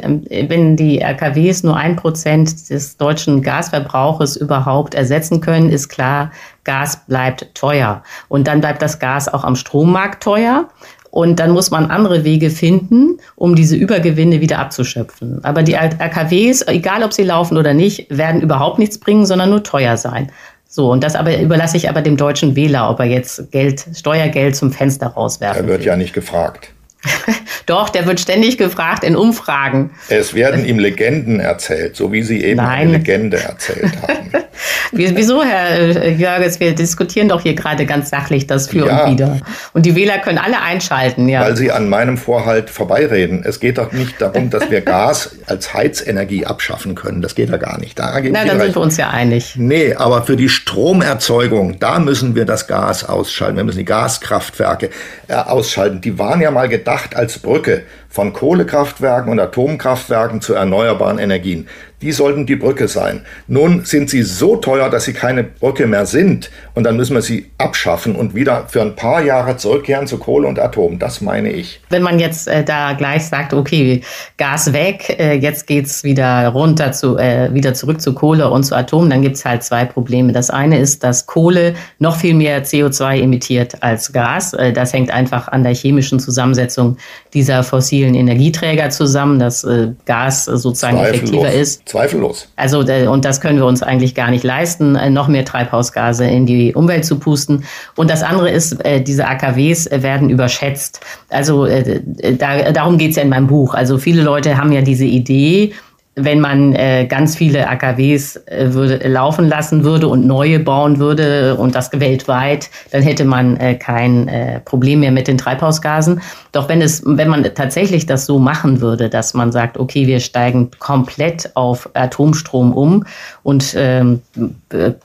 [0.47, 6.31] wenn die RKWs nur ein Prozent des deutschen Gasverbrauches überhaupt ersetzen können, ist klar,
[6.63, 8.03] Gas bleibt teuer.
[8.29, 10.69] Und dann bleibt das Gas auch am Strommarkt teuer.
[11.11, 15.43] Und dann muss man andere Wege finden, um diese Übergewinne wieder abzuschöpfen.
[15.43, 19.61] Aber die RKWs, egal ob sie laufen oder nicht, werden überhaupt nichts bringen, sondern nur
[19.63, 20.31] teuer sein.
[20.67, 24.55] So, und das aber überlasse ich aber dem deutschen Wähler, ob er jetzt Geld, Steuergeld
[24.55, 25.87] zum Fenster rauswerfen Er wird will.
[25.87, 26.71] ja nicht gefragt.
[27.65, 29.91] Doch, der wird ständig gefragt in Umfragen.
[30.09, 32.89] Es werden ihm Legenden erzählt, so wie Sie eben Nein.
[32.89, 34.31] eine Legende erzählt haben.
[34.91, 36.59] Wieso, Herr Jörges?
[36.59, 39.39] Wir diskutieren doch hier gerade ganz sachlich das für ja, und wieder.
[39.73, 41.41] Und die Wähler können alle einschalten, ja.
[41.41, 43.43] Weil Sie an meinem Vorhalt vorbeireden.
[43.43, 47.21] Es geht doch nicht darum, dass wir Gas als Heizenergie abschaffen können.
[47.21, 47.97] Das geht ja gar nicht.
[47.97, 49.55] Da Na, dann sind wir uns ja einig.
[49.57, 53.57] Nee, aber für die Stromerzeugung, da müssen wir das Gas ausschalten.
[53.57, 54.89] Wir müssen die Gaskraftwerke
[55.27, 56.01] äh, ausschalten.
[56.01, 61.67] Die waren ja mal gedacht, gedacht als Brücke von Kohlekraftwerken und Atomkraftwerken zu erneuerbaren Energien.
[62.03, 63.21] Die sollten die Brücke sein.
[63.47, 66.51] Nun sind sie so teuer, dass sie keine Brücke mehr sind.
[66.75, 70.47] Und dann müssen wir sie abschaffen und wieder für ein paar Jahre zurückkehren zu Kohle
[70.47, 70.99] und Atom.
[70.99, 71.79] Das meine ich.
[71.89, 74.01] Wenn man jetzt äh, da gleich sagt, okay,
[74.37, 78.75] Gas weg, äh, jetzt geht's wieder runter zu, äh, wieder zurück zu Kohle und zu
[78.75, 80.33] Atom, dann gibt's halt zwei Probleme.
[80.33, 84.51] Das eine ist, dass Kohle noch viel mehr CO2 emittiert als Gas.
[84.53, 86.97] Äh, das hängt einfach an der chemischen Zusammensetzung
[87.33, 91.21] dieser fossilen Energieträger zusammen, dass äh, Gas sozusagen Zweifellos.
[91.21, 91.89] effektiver ist.
[91.89, 92.47] Zweifellos.
[92.55, 96.45] Also, und das können wir uns eigentlich gar nicht leisten, äh, noch mehr Treibhausgase in
[96.45, 97.63] die Umwelt zu pusten.
[97.95, 100.99] Und das andere ist, äh, diese AKWs werden überschätzt.
[101.29, 103.73] Also da, darum geht es ja in meinem Buch.
[103.73, 105.73] Also viele Leute haben ja diese Idee,
[106.15, 111.55] wenn man äh, ganz viele AKWs äh, würde, laufen lassen würde und neue bauen würde
[111.55, 116.21] und das weltweit, dann hätte man äh, kein äh, Problem mehr mit den Treibhausgasen.
[116.51, 120.19] Doch wenn es, wenn man tatsächlich das so machen würde, dass man sagt, okay, wir
[120.19, 123.05] steigen komplett auf Atomstrom um
[123.41, 124.21] und ähm,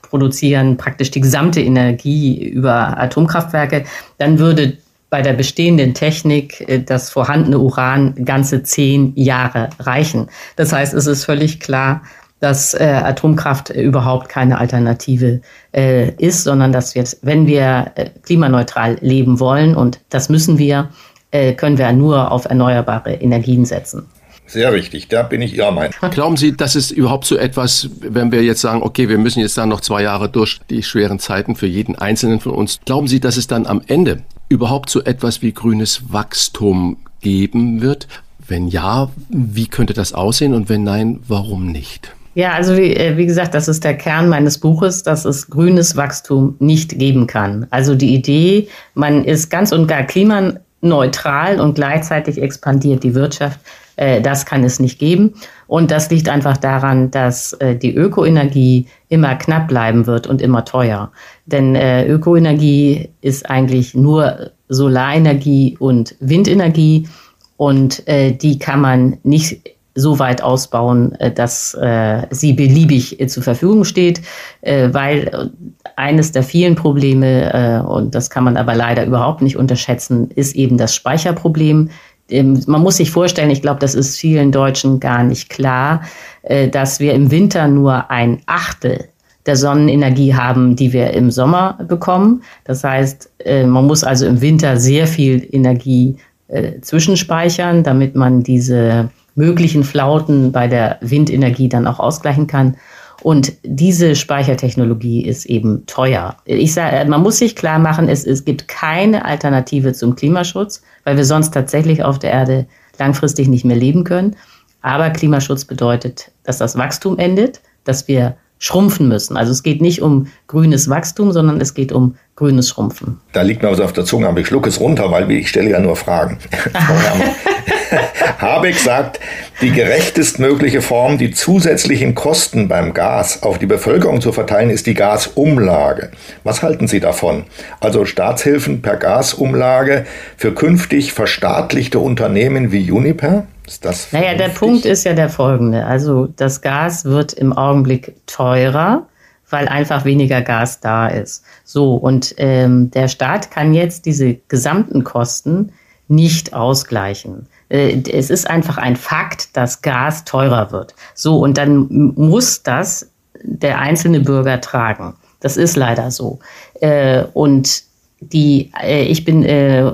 [0.02, 3.84] produzieren praktisch die gesamte Energie über Atomkraftwerke,
[4.18, 4.76] dann würde
[5.10, 10.28] bei der bestehenden Technik äh, das vorhandene Uran ganze zehn Jahre reichen.
[10.56, 12.02] Das heißt, es ist völlig klar,
[12.40, 15.40] dass äh, Atomkraft überhaupt keine Alternative
[15.74, 20.90] äh, ist, sondern dass wir, wenn wir äh, klimaneutral leben wollen, und das müssen wir,
[21.30, 24.06] äh, können wir nur auf erneuerbare Energien setzen.
[24.46, 25.92] Sehr richtig, da bin ich Ihrer Meinung.
[26.10, 29.58] Glauben Sie, dass es überhaupt so etwas, wenn wir jetzt sagen, okay, wir müssen jetzt
[29.58, 33.20] dann noch zwei Jahre durch die schweren Zeiten für jeden Einzelnen von uns, glauben Sie,
[33.20, 38.08] dass es dann am Ende überhaupt so etwas wie grünes Wachstum geben wird?
[38.46, 42.12] Wenn ja, wie könnte das aussehen und wenn nein, warum nicht?
[42.34, 45.96] Ja, also wie, äh, wie, gesagt, das ist der Kern meines Buches, dass es grünes
[45.96, 47.66] Wachstum nicht geben kann.
[47.70, 53.58] Also die Idee, man ist ganz und gar klimaneutral und gleichzeitig expandiert die Wirtschaft,
[53.98, 55.34] äh, das kann es nicht geben.
[55.66, 60.64] Und das liegt einfach daran, dass äh, die Ökoenergie immer knapp bleiben wird und immer
[60.64, 61.11] teuer.
[61.46, 67.08] Denn äh, Ökoenergie ist eigentlich nur Solarenergie und Windenergie
[67.56, 69.61] und äh, die kann man nicht
[69.98, 74.22] so weit ausbauen, äh, dass äh, sie beliebig äh, zur Verfügung steht,
[74.61, 75.50] äh, weil
[75.96, 80.78] eines der vielen Probleme, und das kann man aber leider überhaupt nicht unterschätzen, ist eben
[80.78, 81.90] das Speicherproblem
[82.30, 86.02] man muss sich vorstellen, ich glaube, das ist vielen Deutschen gar nicht klar,
[86.42, 89.08] äh, dass wir im Winter nur ein Achtel
[89.46, 92.42] der Sonnenenergie haben, die wir im Sommer bekommen.
[92.64, 98.42] Das heißt, äh, man muss also im Winter sehr viel Energie äh, zwischenspeichern, damit man
[98.42, 102.76] diese möglichen Flauten bei der Windenergie dann auch ausgleichen kann.
[103.22, 106.37] Und diese Speichertechnologie ist eben teuer.
[106.44, 111.16] Ich sage, man muss sich klar machen, es, es gibt keine Alternative zum Klimaschutz, weil
[111.16, 112.66] wir sonst tatsächlich auf der Erde
[112.98, 114.37] langfristig nicht mehr leben können.
[114.83, 119.37] Aber Klimaschutz bedeutet, dass das Wachstum endet, dass wir schrumpfen müssen.
[119.37, 123.20] Also es geht nicht um grünes Wachstum, sondern es geht um grünes Schrumpfen.
[123.33, 125.70] Da liegt mir was auf der Zunge, aber ich schlucke es runter, weil ich stelle
[125.70, 126.38] ja nur Fragen.
[128.38, 129.20] Habeck sagt,
[129.61, 134.94] die gerechtestmögliche Form, die zusätzlichen Kosten beim Gas auf die Bevölkerung zu verteilen, ist die
[134.94, 136.11] Gasumlage.
[136.44, 137.44] Was halten Sie davon?
[137.81, 143.46] Also Staatshilfen per Gasumlage für künftig verstaatlichte Unternehmen wie Uniper?
[143.66, 145.85] Ist das naja, der Punkt ist ja der folgende.
[145.85, 149.07] Also das Gas wird im Augenblick teurer,
[149.51, 151.44] weil einfach weniger Gas da ist.
[151.64, 155.72] So, und ähm, der Staat kann jetzt diese gesamten Kosten
[156.09, 157.46] nicht ausgleichen.
[157.68, 160.94] Äh, es ist einfach ein Fakt, dass Gas teurer wird.
[161.14, 163.11] So, und dann muss das
[163.42, 165.14] der einzelne Bürger tragen.
[165.40, 166.40] Das ist leider so.
[166.81, 167.83] Äh, und
[168.20, 169.44] die, äh, ich, bin,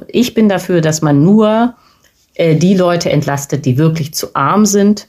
[0.08, 1.74] ich bin dafür, dass man nur
[2.36, 5.06] die Leute entlastet, die wirklich zu arm sind,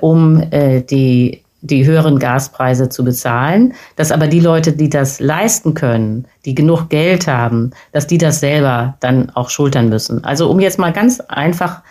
[0.00, 6.26] um die, die höheren Gaspreise zu bezahlen, dass aber die Leute, die das leisten können,
[6.44, 10.24] die genug Geld haben, dass die das selber dann auch schultern müssen.
[10.24, 11.82] Also um jetzt mal ganz einfach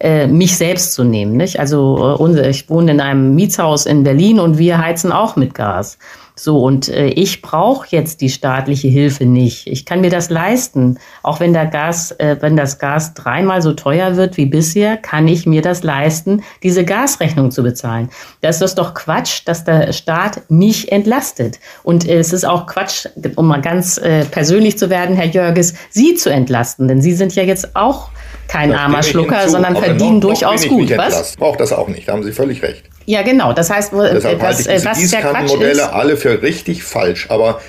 [0.00, 1.36] äh, mich selbst zu nehmen.
[1.36, 1.60] Nicht?
[1.60, 5.98] Also äh, ich wohne in einem Mietshaus in Berlin und wir heizen auch mit Gas.
[6.36, 9.68] So, und äh, ich brauche jetzt die staatliche Hilfe nicht.
[9.68, 10.98] Ich kann mir das leisten.
[11.22, 15.28] Auch wenn, der Gas, äh, wenn das Gas dreimal so teuer wird wie bisher, kann
[15.28, 18.10] ich mir das leisten, diese Gasrechnung zu bezahlen.
[18.40, 21.60] Das ist doch Quatsch, dass der Staat mich entlastet.
[21.84, 25.74] Und äh, es ist auch Quatsch, um mal ganz äh, persönlich zu werden, Herr Jörges,
[25.90, 26.88] Sie zu entlasten.
[26.88, 28.10] Denn Sie sind ja jetzt auch
[28.48, 30.96] kein das armer Schlucker, sondern verdienen noch, durchaus noch gut.
[30.96, 31.36] Was?
[31.36, 32.84] Braucht das auch nicht, da haben Sie völlig recht.
[33.06, 33.52] Ja, genau.
[33.52, 35.80] Das heißt, Deshalb was, halte ich diese was Quatsch ist.
[35.80, 37.26] alle für richtig falsch.
[37.30, 37.60] Aber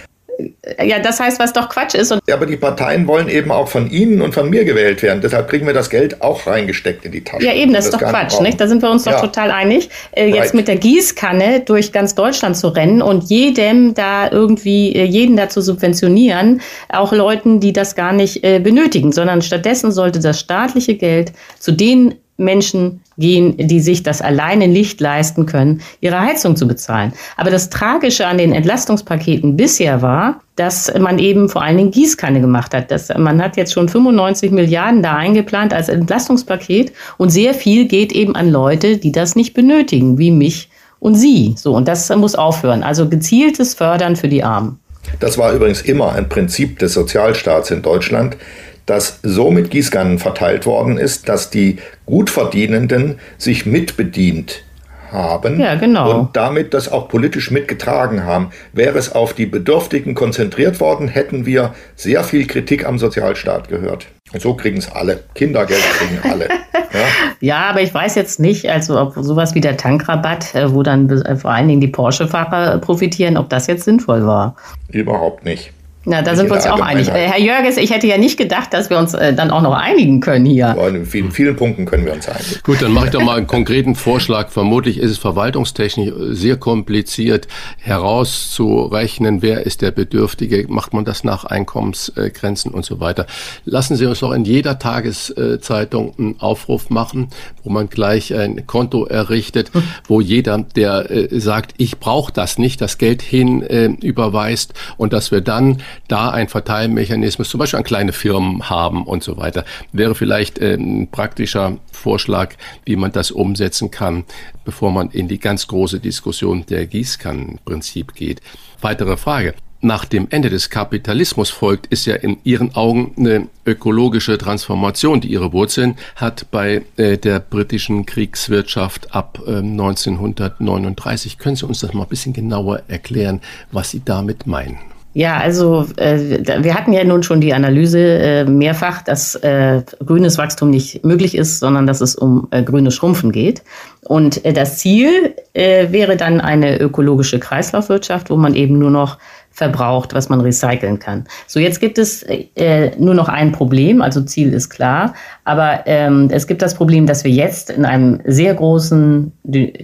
[0.84, 2.14] ja, das heißt, was doch Quatsch ist.
[2.28, 5.22] ja, aber die Parteien wollen eben auch von Ihnen und von mir gewählt werden.
[5.22, 7.46] Deshalb kriegen wir das Geld auch reingesteckt in die Tasche.
[7.46, 8.34] Ja, eben, das ist doch Quatsch.
[8.34, 8.62] Nicht, nicht?
[8.62, 9.22] Da sind wir uns doch ja.
[9.22, 9.90] total einig.
[10.12, 15.04] Äh, jetzt mit der Gießkanne durch ganz Deutschland zu rennen und jedem da irgendwie, äh,
[15.04, 20.20] jeden da zu subventionieren, auch Leuten, die das gar nicht äh, benötigen, sondern stattdessen sollte
[20.20, 26.20] das staatliche Geld zu den Menschen gehen, die sich das alleine nicht leisten können, ihre
[26.20, 27.14] Heizung zu bezahlen.
[27.38, 32.42] Aber das Tragische an den Entlastungspaketen bisher war, dass man eben vor allen Dingen Gießkanne
[32.42, 32.92] gemacht hat.
[32.92, 38.14] Das, man hat jetzt schon 95 Milliarden da eingeplant als Entlastungspaket und sehr viel geht
[38.14, 41.56] eben an Leute, die das nicht benötigen, wie mich und Sie.
[41.58, 42.84] So, und das muss aufhören.
[42.84, 44.80] Also gezieltes Fördern für die Armen.
[45.20, 48.38] Das war übrigens immer ein Prinzip des Sozialstaats in Deutschland,
[48.86, 54.64] dass so mit Gießkannen verteilt worden ist, dass die Gutverdienenden sich mitbedient
[55.12, 56.20] haben ja, genau.
[56.20, 58.50] und damit das auch politisch mitgetragen haben.
[58.74, 64.08] Wäre es auf die Bedürftigen konzentriert worden, hätten wir sehr viel Kritik am Sozialstaat gehört.
[64.34, 65.24] Und so kriegen es alle.
[65.34, 66.48] Kindergeld kriegen alle.
[66.94, 67.02] Ja?
[67.42, 67.70] ja?
[67.72, 71.36] aber ich weiß jetzt nicht, also ob sowas wie der Tankrabatt, äh, wo dann äh,
[71.36, 74.56] vor allen Dingen die Porsche-Fahrer profitieren, ob das jetzt sinnvoll war.
[74.90, 75.74] Überhaupt nicht.
[76.08, 77.08] Na, da sind wir uns ja auch einig.
[77.10, 79.74] Äh, Herr Jörges, ich hätte ja nicht gedacht, dass wir uns äh, dann auch noch
[79.74, 80.76] einigen können hier.
[80.88, 82.60] in vielen, vielen Punkten können wir uns einigen.
[82.64, 84.50] Gut, dann mache ich doch mal einen konkreten Vorschlag.
[84.50, 87.48] Vermutlich ist es verwaltungstechnisch sehr kompliziert
[87.80, 93.26] herauszurechnen, wer ist der Bedürftige, macht man das nach Einkommensgrenzen und so weiter.
[93.66, 97.30] Lassen Sie uns doch in jeder Tageszeitung einen Aufruf machen,
[97.64, 99.84] wo man gleich ein Konto errichtet, hm.
[100.08, 103.62] wo jeder, der äh, sagt, ich brauche das nicht, das Geld hin
[104.02, 109.24] überweist und dass wir dann da ein Verteilmechanismus, zum Beispiel an kleine Firmen haben und
[109.24, 112.56] so weiter, wäre vielleicht äh, ein praktischer Vorschlag,
[112.86, 114.26] wie man das umsetzen kann,
[114.64, 118.42] bevor man in die ganz große Diskussion der Gießkannenprinzip geht.
[118.82, 119.56] Weitere Frage.
[119.86, 125.28] Nach dem Ende des Kapitalismus folgt, ist ja in Ihren Augen eine ökologische Transformation, die
[125.28, 131.38] ihre Wurzeln hat bei äh, der britischen Kriegswirtschaft ab äh, 1939.
[131.38, 134.80] Können Sie uns das mal ein bisschen genauer erklären, was Sie damit meinen?
[135.16, 140.38] Ja, also äh, wir hatten ja nun schon die Analyse äh, mehrfach, dass äh, grünes
[140.38, 143.64] Wachstum nicht möglich ist, sondern dass es um äh, grünes Schrumpfen geht.
[144.02, 149.18] Und äh, das Ziel äh, wäre dann eine ökologische Kreislaufwirtschaft, wo man eben nur noch
[149.56, 151.24] verbraucht, was man recyceln kann.
[151.48, 155.14] So, jetzt gibt es äh, nur noch ein Problem, also Ziel ist klar,
[155.46, 159.32] aber ähm, es gibt das Problem, dass wir jetzt in einem sehr großen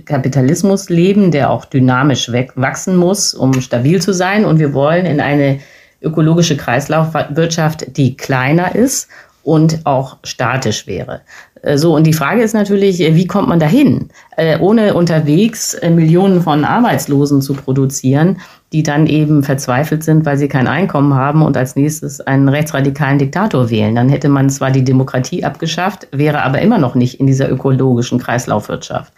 [0.04, 5.22] Kapitalismus leben, der auch dynamisch wachsen muss, um stabil zu sein und wir wollen in
[5.22, 5.60] eine
[6.02, 9.08] ökologische Kreislaufwirtschaft, die kleiner ist
[9.44, 11.22] und auch statisch wäre.
[11.62, 15.78] Äh, so, und die Frage ist natürlich, äh, wie kommt man dahin, äh, ohne unterwegs
[15.82, 18.40] Millionen von Arbeitslosen zu produzieren,
[18.74, 23.20] die dann eben verzweifelt sind, weil sie kein Einkommen haben und als nächstes einen rechtsradikalen
[23.20, 23.96] Diktator wählen.
[23.96, 28.20] Dann hätte man zwar die Demokratie abgeschafft, wäre aber immer noch nicht in dieser ökologischen
[28.20, 29.12] Kreislaufwirtschaft.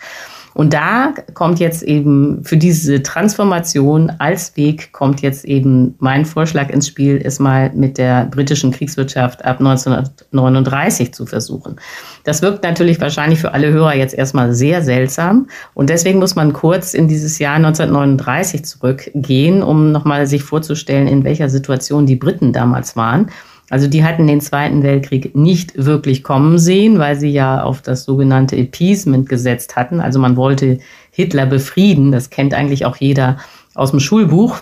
[0.54, 6.70] Und da kommt jetzt eben für diese Transformation als Weg kommt jetzt eben mein Vorschlag
[6.70, 11.78] ins Spiel, es mal mit der britischen Kriegswirtschaft ab 1939 zu versuchen.
[12.24, 15.48] Das wirkt natürlich wahrscheinlich für alle Hörer jetzt erstmal sehr seltsam.
[15.74, 21.24] Und deswegen muss man kurz in dieses Jahr 1939 zurückgehen, um nochmal sich vorzustellen, in
[21.24, 23.32] welcher Situation die Briten damals waren.
[23.70, 28.04] Also die hatten den Zweiten Weltkrieg nicht wirklich kommen sehen, weil sie ja auf das
[28.04, 30.00] sogenannte Appeasement gesetzt hatten.
[30.00, 30.80] Also man wollte
[31.12, 32.12] Hitler befrieden.
[32.12, 33.38] Das kennt eigentlich auch jeder
[33.74, 34.62] aus dem Schulbuch.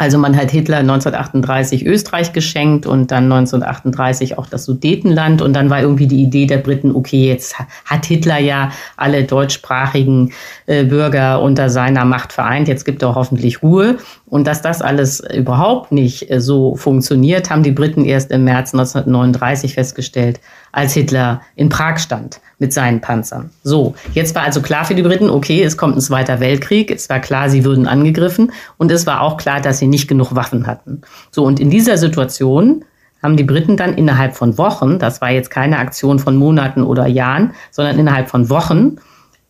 [0.00, 5.42] Also man hat Hitler 1938 Österreich geschenkt und dann 1938 auch das Sudetenland.
[5.42, 10.32] Und dann war irgendwie die Idee der Briten, okay, jetzt hat Hitler ja alle deutschsprachigen
[10.66, 13.96] äh, Bürger unter seiner Macht vereint, jetzt gibt er hoffentlich Ruhe.
[14.26, 18.74] Und dass das alles überhaupt nicht äh, so funktioniert, haben die Briten erst im März
[18.74, 20.38] 1939 festgestellt,
[20.70, 23.50] als Hitler in Prag stand mit seinen Panzern.
[23.62, 26.90] So, jetzt war also klar für die Briten, okay, es kommt ein Zweiter Weltkrieg.
[26.90, 28.52] Es war klar, sie würden angegriffen.
[28.76, 31.02] Und es war auch klar, dass sie nicht genug Waffen hatten.
[31.30, 32.84] So, und in dieser Situation
[33.22, 37.06] haben die Briten dann innerhalb von Wochen, das war jetzt keine Aktion von Monaten oder
[37.06, 38.96] Jahren, sondern innerhalb von Wochen,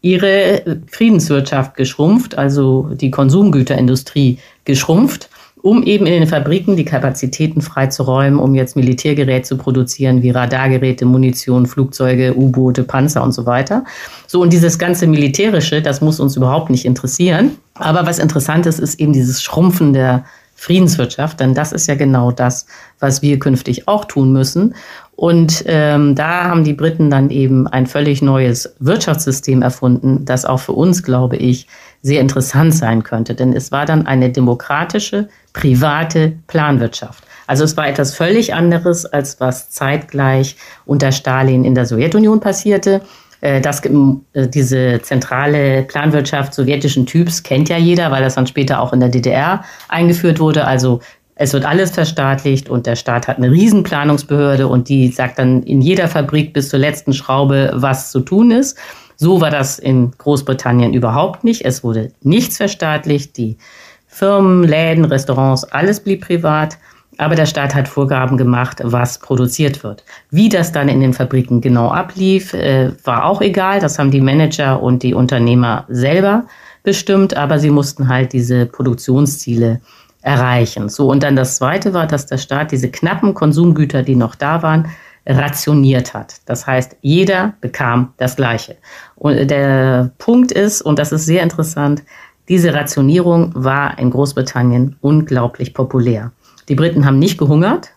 [0.01, 5.29] ihre Friedenswirtschaft geschrumpft, also die Konsumgüterindustrie geschrumpft
[5.63, 11.05] um eben in den Fabriken die Kapazitäten freizuräumen, um jetzt Militärgerät zu produzieren, wie Radargeräte,
[11.05, 13.85] Munition, Flugzeuge, U-Boote, Panzer und so weiter.
[14.27, 17.53] So, und dieses ganze Militärische, das muss uns überhaupt nicht interessieren.
[17.75, 20.25] Aber was interessant ist, ist eben dieses Schrumpfen der
[20.61, 22.67] Friedenswirtschaft, denn das ist ja genau das,
[22.99, 24.75] was wir künftig auch tun müssen.
[25.15, 30.59] Und ähm, da haben die Briten dann eben ein völlig neues Wirtschaftssystem erfunden, das auch
[30.59, 31.69] für uns, glaube ich,
[32.03, 33.35] sehr interessant sein könnte.
[33.35, 37.25] Denn es war dann eine demokratische, private Planwirtschaft.
[37.47, 43.01] Also es war etwas völlig anderes, als was zeitgleich unter Stalin in der Sowjetunion passierte.
[43.41, 48.81] Äh, das, äh, diese zentrale Planwirtschaft sowjetischen Typs kennt ja jeder, weil das dann später
[48.81, 50.67] auch in der DDR eingeführt wurde.
[50.67, 51.01] Also
[51.41, 55.81] es wird alles verstaatlicht und der Staat hat eine Riesenplanungsbehörde und die sagt dann in
[55.81, 58.77] jeder Fabrik bis zur letzten Schraube, was zu tun ist.
[59.21, 61.65] So war das in Großbritannien überhaupt nicht.
[61.65, 63.37] Es wurde nichts verstaatlicht.
[63.37, 63.59] Die
[64.07, 66.79] Firmen, Läden, Restaurants, alles blieb privat.
[67.19, 70.05] Aber der Staat hat Vorgaben gemacht, was produziert wird.
[70.31, 73.81] Wie das dann in den Fabriken genau ablief, äh, war auch egal.
[73.81, 76.45] Das haben die Manager und die Unternehmer selber
[76.85, 77.37] bestimmt.
[77.37, 79.81] Aber sie mussten halt diese Produktionsziele
[80.23, 80.89] erreichen.
[80.89, 84.63] So, und dann das Zweite war, dass der Staat diese knappen Konsumgüter, die noch da
[84.63, 84.87] waren,
[85.29, 86.41] rationiert hat.
[86.47, 88.77] Das heißt, jeder bekam das Gleiche.
[89.15, 92.03] Und der Punkt ist, und das ist sehr interessant,
[92.49, 96.33] diese Rationierung war in Großbritannien unglaublich populär.
[96.69, 97.91] Die Briten haben nicht gehungert,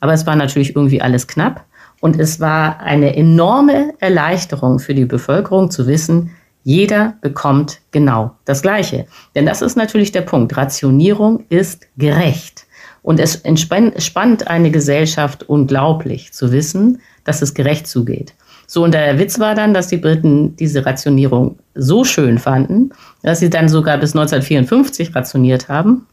[0.00, 1.64] aber es war natürlich irgendwie alles knapp.
[2.00, 6.30] Und es war eine enorme Erleichterung für die Bevölkerung zu wissen,
[6.62, 9.06] jeder bekommt genau das Gleiche.
[9.34, 10.56] Denn das ist natürlich der Punkt.
[10.56, 12.66] Rationierung ist gerecht.
[13.02, 18.34] Und es entspannt eine Gesellschaft unglaublich zu wissen, dass es gerecht zugeht.
[18.66, 22.90] So, und der Witz war dann, dass die Briten diese Rationierung so schön fanden,
[23.22, 26.06] dass sie dann sogar bis 1954 rationiert haben,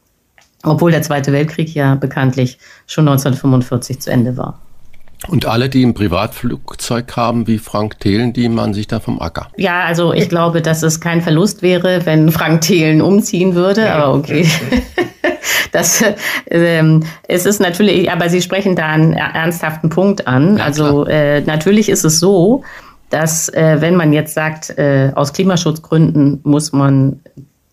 [0.64, 2.58] obwohl der Zweite Weltkrieg ja bekanntlich
[2.88, 4.62] schon 1945 zu Ende war.
[5.28, 9.48] Und alle, die ein Privatflugzeug haben wie Frank Thelen, die man sich da vom Acker.
[9.58, 14.14] Ja, also ich glaube, dass es kein Verlust wäre, wenn Frank Thelen umziehen würde, aber
[14.14, 14.48] okay.
[15.72, 16.04] Das,
[16.50, 20.58] ähm, es ist natürlich, aber Sie sprechen da einen ernsthaften Punkt an.
[20.58, 22.64] Ja, also äh, natürlich ist es so,
[23.10, 27.20] dass äh, wenn man jetzt sagt, äh, aus Klimaschutzgründen muss man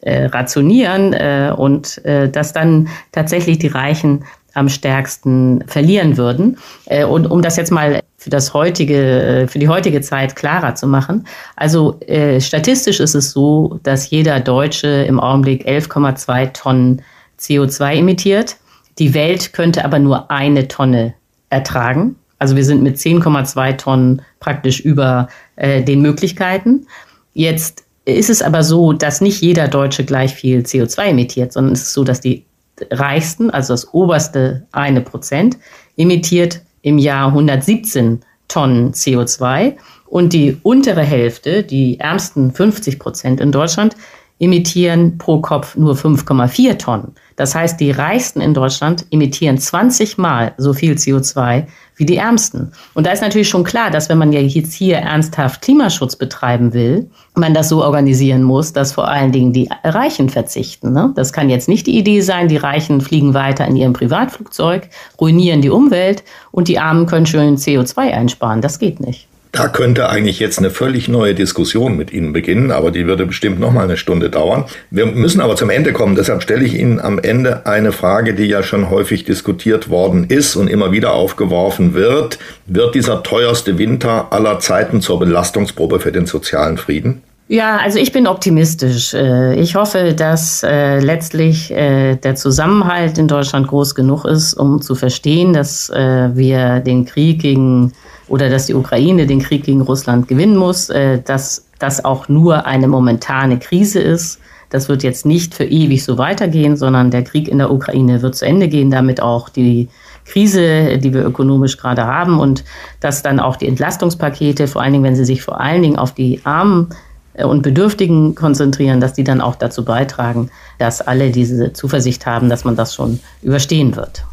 [0.01, 6.59] äh, rationieren äh, und äh, dass dann tatsächlich die Reichen am stärksten verlieren würden.
[6.87, 10.75] Äh, und um das jetzt mal für das heutige, äh, für die heutige Zeit klarer
[10.75, 11.27] zu machen.
[11.57, 17.03] Also äh, statistisch ist es so, dass jeder Deutsche im Augenblick 11,2 Tonnen
[17.43, 18.57] CO2 emittiert.
[18.99, 21.15] Die Welt könnte aber nur eine Tonne
[21.51, 22.17] ertragen.
[22.39, 26.87] Also wir sind mit 10,2 Tonnen praktisch über äh, den Möglichkeiten.
[27.35, 31.83] Jetzt ist es aber so, dass nicht jeder Deutsche gleich viel CO2 emittiert, sondern es
[31.83, 32.45] ist so, dass die
[32.77, 35.57] drittreichsten, also das oberste eine Prozent,
[35.97, 39.77] emittiert im Jahr 117 Tonnen CO2
[40.07, 43.97] und die untere Hälfte, die ärmsten 50 Prozent in Deutschland,
[44.43, 47.13] emittieren pro Kopf nur 5,4 Tonnen.
[47.37, 52.73] Das heißt, die Reichsten in Deutschland emittieren 20 Mal so viel CO2 wie die Ärmsten.
[52.95, 56.73] Und da ist natürlich schon klar, dass wenn man ja jetzt hier ernsthaft Klimaschutz betreiben
[56.73, 60.93] will, man das so organisieren muss, dass vor allen Dingen die Reichen verzichten.
[60.93, 61.13] Ne?
[61.15, 64.89] Das kann jetzt nicht die Idee sein, die Reichen fliegen weiter in ihrem Privatflugzeug,
[65.21, 68.61] ruinieren die Umwelt und die Armen können schön CO2 einsparen.
[68.61, 69.29] Das geht nicht.
[69.53, 73.61] Da könnte eigentlich jetzt eine völlig neue Diskussion mit Ihnen beginnen, aber die würde bestimmt
[73.61, 74.65] noch mal eine Stunde dauern.
[74.91, 78.47] Wir müssen aber zum Ende kommen, deshalb stelle ich Ihnen am Ende eine Frage, die
[78.47, 82.39] ja schon häufig diskutiert worden ist und immer wieder aufgeworfen wird.
[82.65, 87.23] Wird dieser teuerste Winter aller Zeiten zur Belastungsprobe für den sozialen Frieden?
[87.49, 89.13] Ja, also ich bin optimistisch.
[89.13, 94.81] Äh, ich hoffe, dass äh, letztlich äh, der Zusammenhalt in Deutschland groß genug ist, um
[94.81, 97.93] zu verstehen, dass wir den Krieg gegen
[98.29, 102.67] oder dass die Ukraine den Krieg gegen Russland gewinnen muss, äh, dass das auch nur
[102.67, 104.39] eine momentane Krise ist.
[104.71, 108.35] Das wird jetzt nicht für ewig so weitergehen, sondern der Krieg in der Ukraine wird
[108.35, 109.89] zu Ende gehen, damit auch die
[110.25, 112.65] Krise, die wir ökonomisch gerade haben und
[113.01, 116.15] dass dann auch die Entlastungspakete, vor allen Dingen, wenn sie sich vor allen Dingen auf
[116.15, 116.89] die Armen
[117.35, 122.49] äh, und Bedürftigen konzentrieren, dass die dann auch dazu beitragen, dass alle diese Zuversicht haben,
[122.49, 124.25] dass man das schon überstehen wird.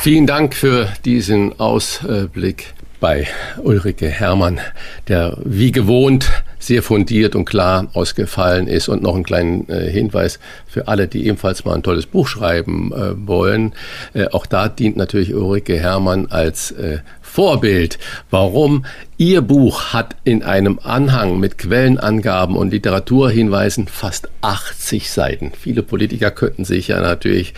[0.00, 3.26] Vielen Dank für diesen Ausblick bei
[3.62, 4.60] Ulrike Hermann,
[5.08, 8.88] der wie gewohnt sehr fundiert und klar ausgefallen ist.
[8.88, 12.92] Und noch einen kleinen äh, Hinweis für alle, die ebenfalls mal ein tolles Buch schreiben
[12.92, 13.72] äh, wollen.
[14.14, 17.98] Äh, auch da dient natürlich Ulrike Hermann als äh, Vorbild.
[18.30, 18.86] Warum?
[19.18, 25.52] Ihr Buch hat in einem Anhang mit Quellenangaben und Literaturhinweisen fast 80 Seiten.
[25.58, 27.54] Viele Politiker könnten sich ja natürlich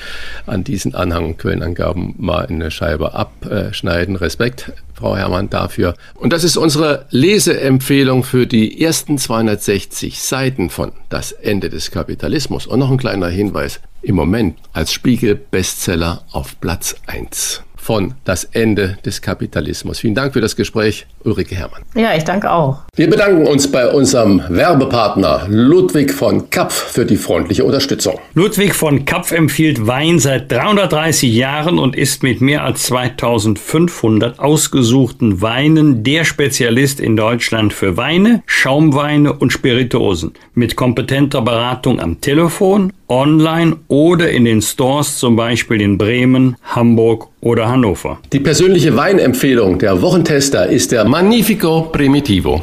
[0.46, 4.16] an diesen Anhang und Quellenangaben mal in eine Scheibe abschneiden.
[4.16, 5.94] Respekt, Frau Herrmann, dafür.
[6.14, 12.66] Und das ist unsere Leseempfehlung für die ersten 260 Seiten von Das Ende des Kapitalismus.
[12.66, 13.80] Und noch ein kleiner Hinweis.
[14.00, 20.00] Im Moment als Spiegel-Bestseller auf Platz 1 von Das Ende des Kapitalismus.
[20.00, 21.80] Vielen Dank für das Gespräch, Ulrike Herrmann.
[21.94, 22.82] Ja, ich danke auch.
[22.94, 28.18] Wir bedanken uns bei unserem Werbepartner Ludwig von Kapf für die freundliche Unterstützung.
[28.34, 35.40] Ludwig von Kapf empfiehlt Wein seit 330 Jahren und ist mit mehr als 2500 ausgesuchten
[35.40, 40.32] Weinen der Spezialist in Deutschland für Weine, Schaumweine und Spirituosen.
[40.52, 47.28] Mit kompetenter Beratung am Telefon online oder in den Stores, zum Beispiel in Bremen, Hamburg
[47.40, 48.18] oder Hannover.
[48.32, 52.62] Die persönliche Weinempfehlung der Wochentester ist der Magnifico Primitivo.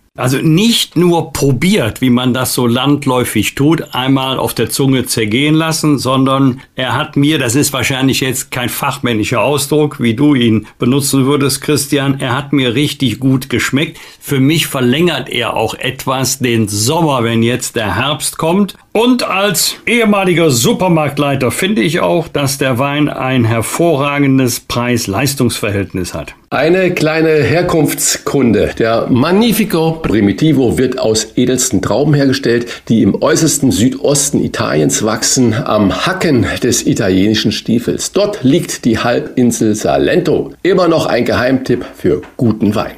[0.17, 5.55] Also nicht nur probiert, wie man das so landläufig tut, einmal auf der Zunge zergehen
[5.55, 10.67] lassen, sondern er hat mir, das ist wahrscheinlich jetzt kein fachmännischer Ausdruck, wie du ihn
[10.79, 13.99] benutzen würdest, Christian, er hat mir richtig gut geschmeckt.
[14.19, 18.75] Für mich verlängert er auch etwas den Sommer, wenn jetzt der Herbst kommt.
[18.93, 26.35] Und als ehemaliger Supermarktleiter finde ich auch, dass der Wein ein hervorragendes Preis-Leistungs-Verhältnis hat.
[26.49, 28.71] Eine kleine Herkunftskunde.
[28.77, 36.05] Der Magnifico Primitivo wird aus edelsten Trauben hergestellt, die im äußersten Südosten Italiens wachsen, am
[36.05, 38.11] Hacken des italienischen Stiefels.
[38.11, 40.51] Dort liegt die Halbinsel Salento.
[40.63, 42.97] Immer noch ein Geheimtipp für guten Wein.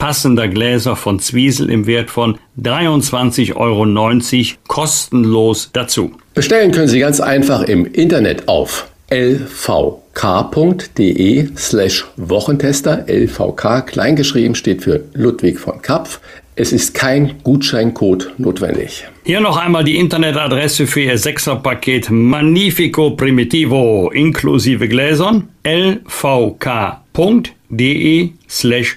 [0.00, 3.86] passender Gläser von Zwiesel im Wert von 23,90 Euro
[4.66, 6.10] kostenlos dazu.
[6.34, 9.48] Bestellen können Sie ganz einfach im Internet auf lvk.de
[11.56, 13.04] slash Wochentester.
[13.08, 16.20] LVK kleingeschrieben steht für Ludwig von Kapf.
[16.56, 19.06] Es ist kein Gutscheincode notwendig.
[19.24, 26.00] Hier noch einmal die Internetadresse für Ihr Sechserpaket Magnifico Primitivo inklusive Gläsern lvk.de
[28.48, 28.96] slash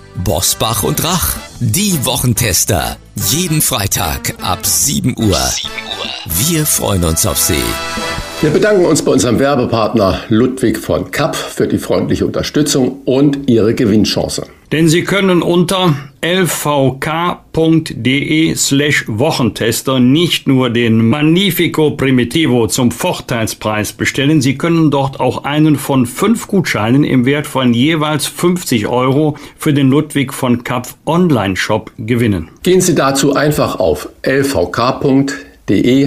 [0.17, 2.97] Bosbach und Rach, die Wochentester.
[3.29, 5.39] Jeden Freitag ab 7 Uhr.
[6.25, 7.63] Wir freuen uns auf Sie.
[8.41, 13.73] Wir bedanken uns bei unserem Werbepartner Ludwig von Kapp für die freundliche Unterstützung und Ihre
[13.73, 14.43] Gewinnchance.
[14.71, 17.75] Denn Sie können unter lvk.de
[18.55, 25.75] slash Wochentester nicht nur den Magnifico Primitivo zum Vorteilspreis bestellen, Sie können dort auch einen
[25.75, 31.91] von fünf Gutscheinen im Wert von jeweils 50 Euro für den Ludwig von Kapp Online-Shop
[31.97, 32.49] gewinnen.
[32.63, 35.50] Gehen Sie dazu einfach auf lvk.de de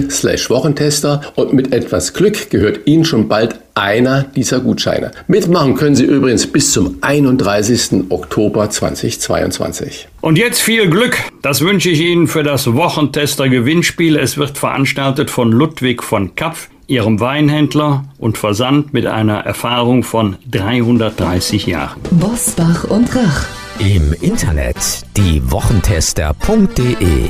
[0.09, 5.11] slash Wochentester und mit etwas Glück gehört Ihnen schon bald einer dieser Gutscheine.
[5.27, 8.05] Mitmachen können Sie übrigens bis zum 31.
[8.09, 10.07] Oktober 2022.
[10.21, 11.17] Und jetzt viel Glück.
[11.41, 14.15] Das wünsche ich Ihnen für das Wochentester Gewinnspiel.
[14.15, 20.37] Es wird veranstaltet von Ludwig von Kapf, Ihrem Weinhändler und Versand mit einer Erfahrung von
[20.51, 21.99] 330 Jahren.
[22.11, 23.47] Bosbach und Rach.
[23.79, 24.77] Im Internet
[25.17, 27.29] diewochentester.de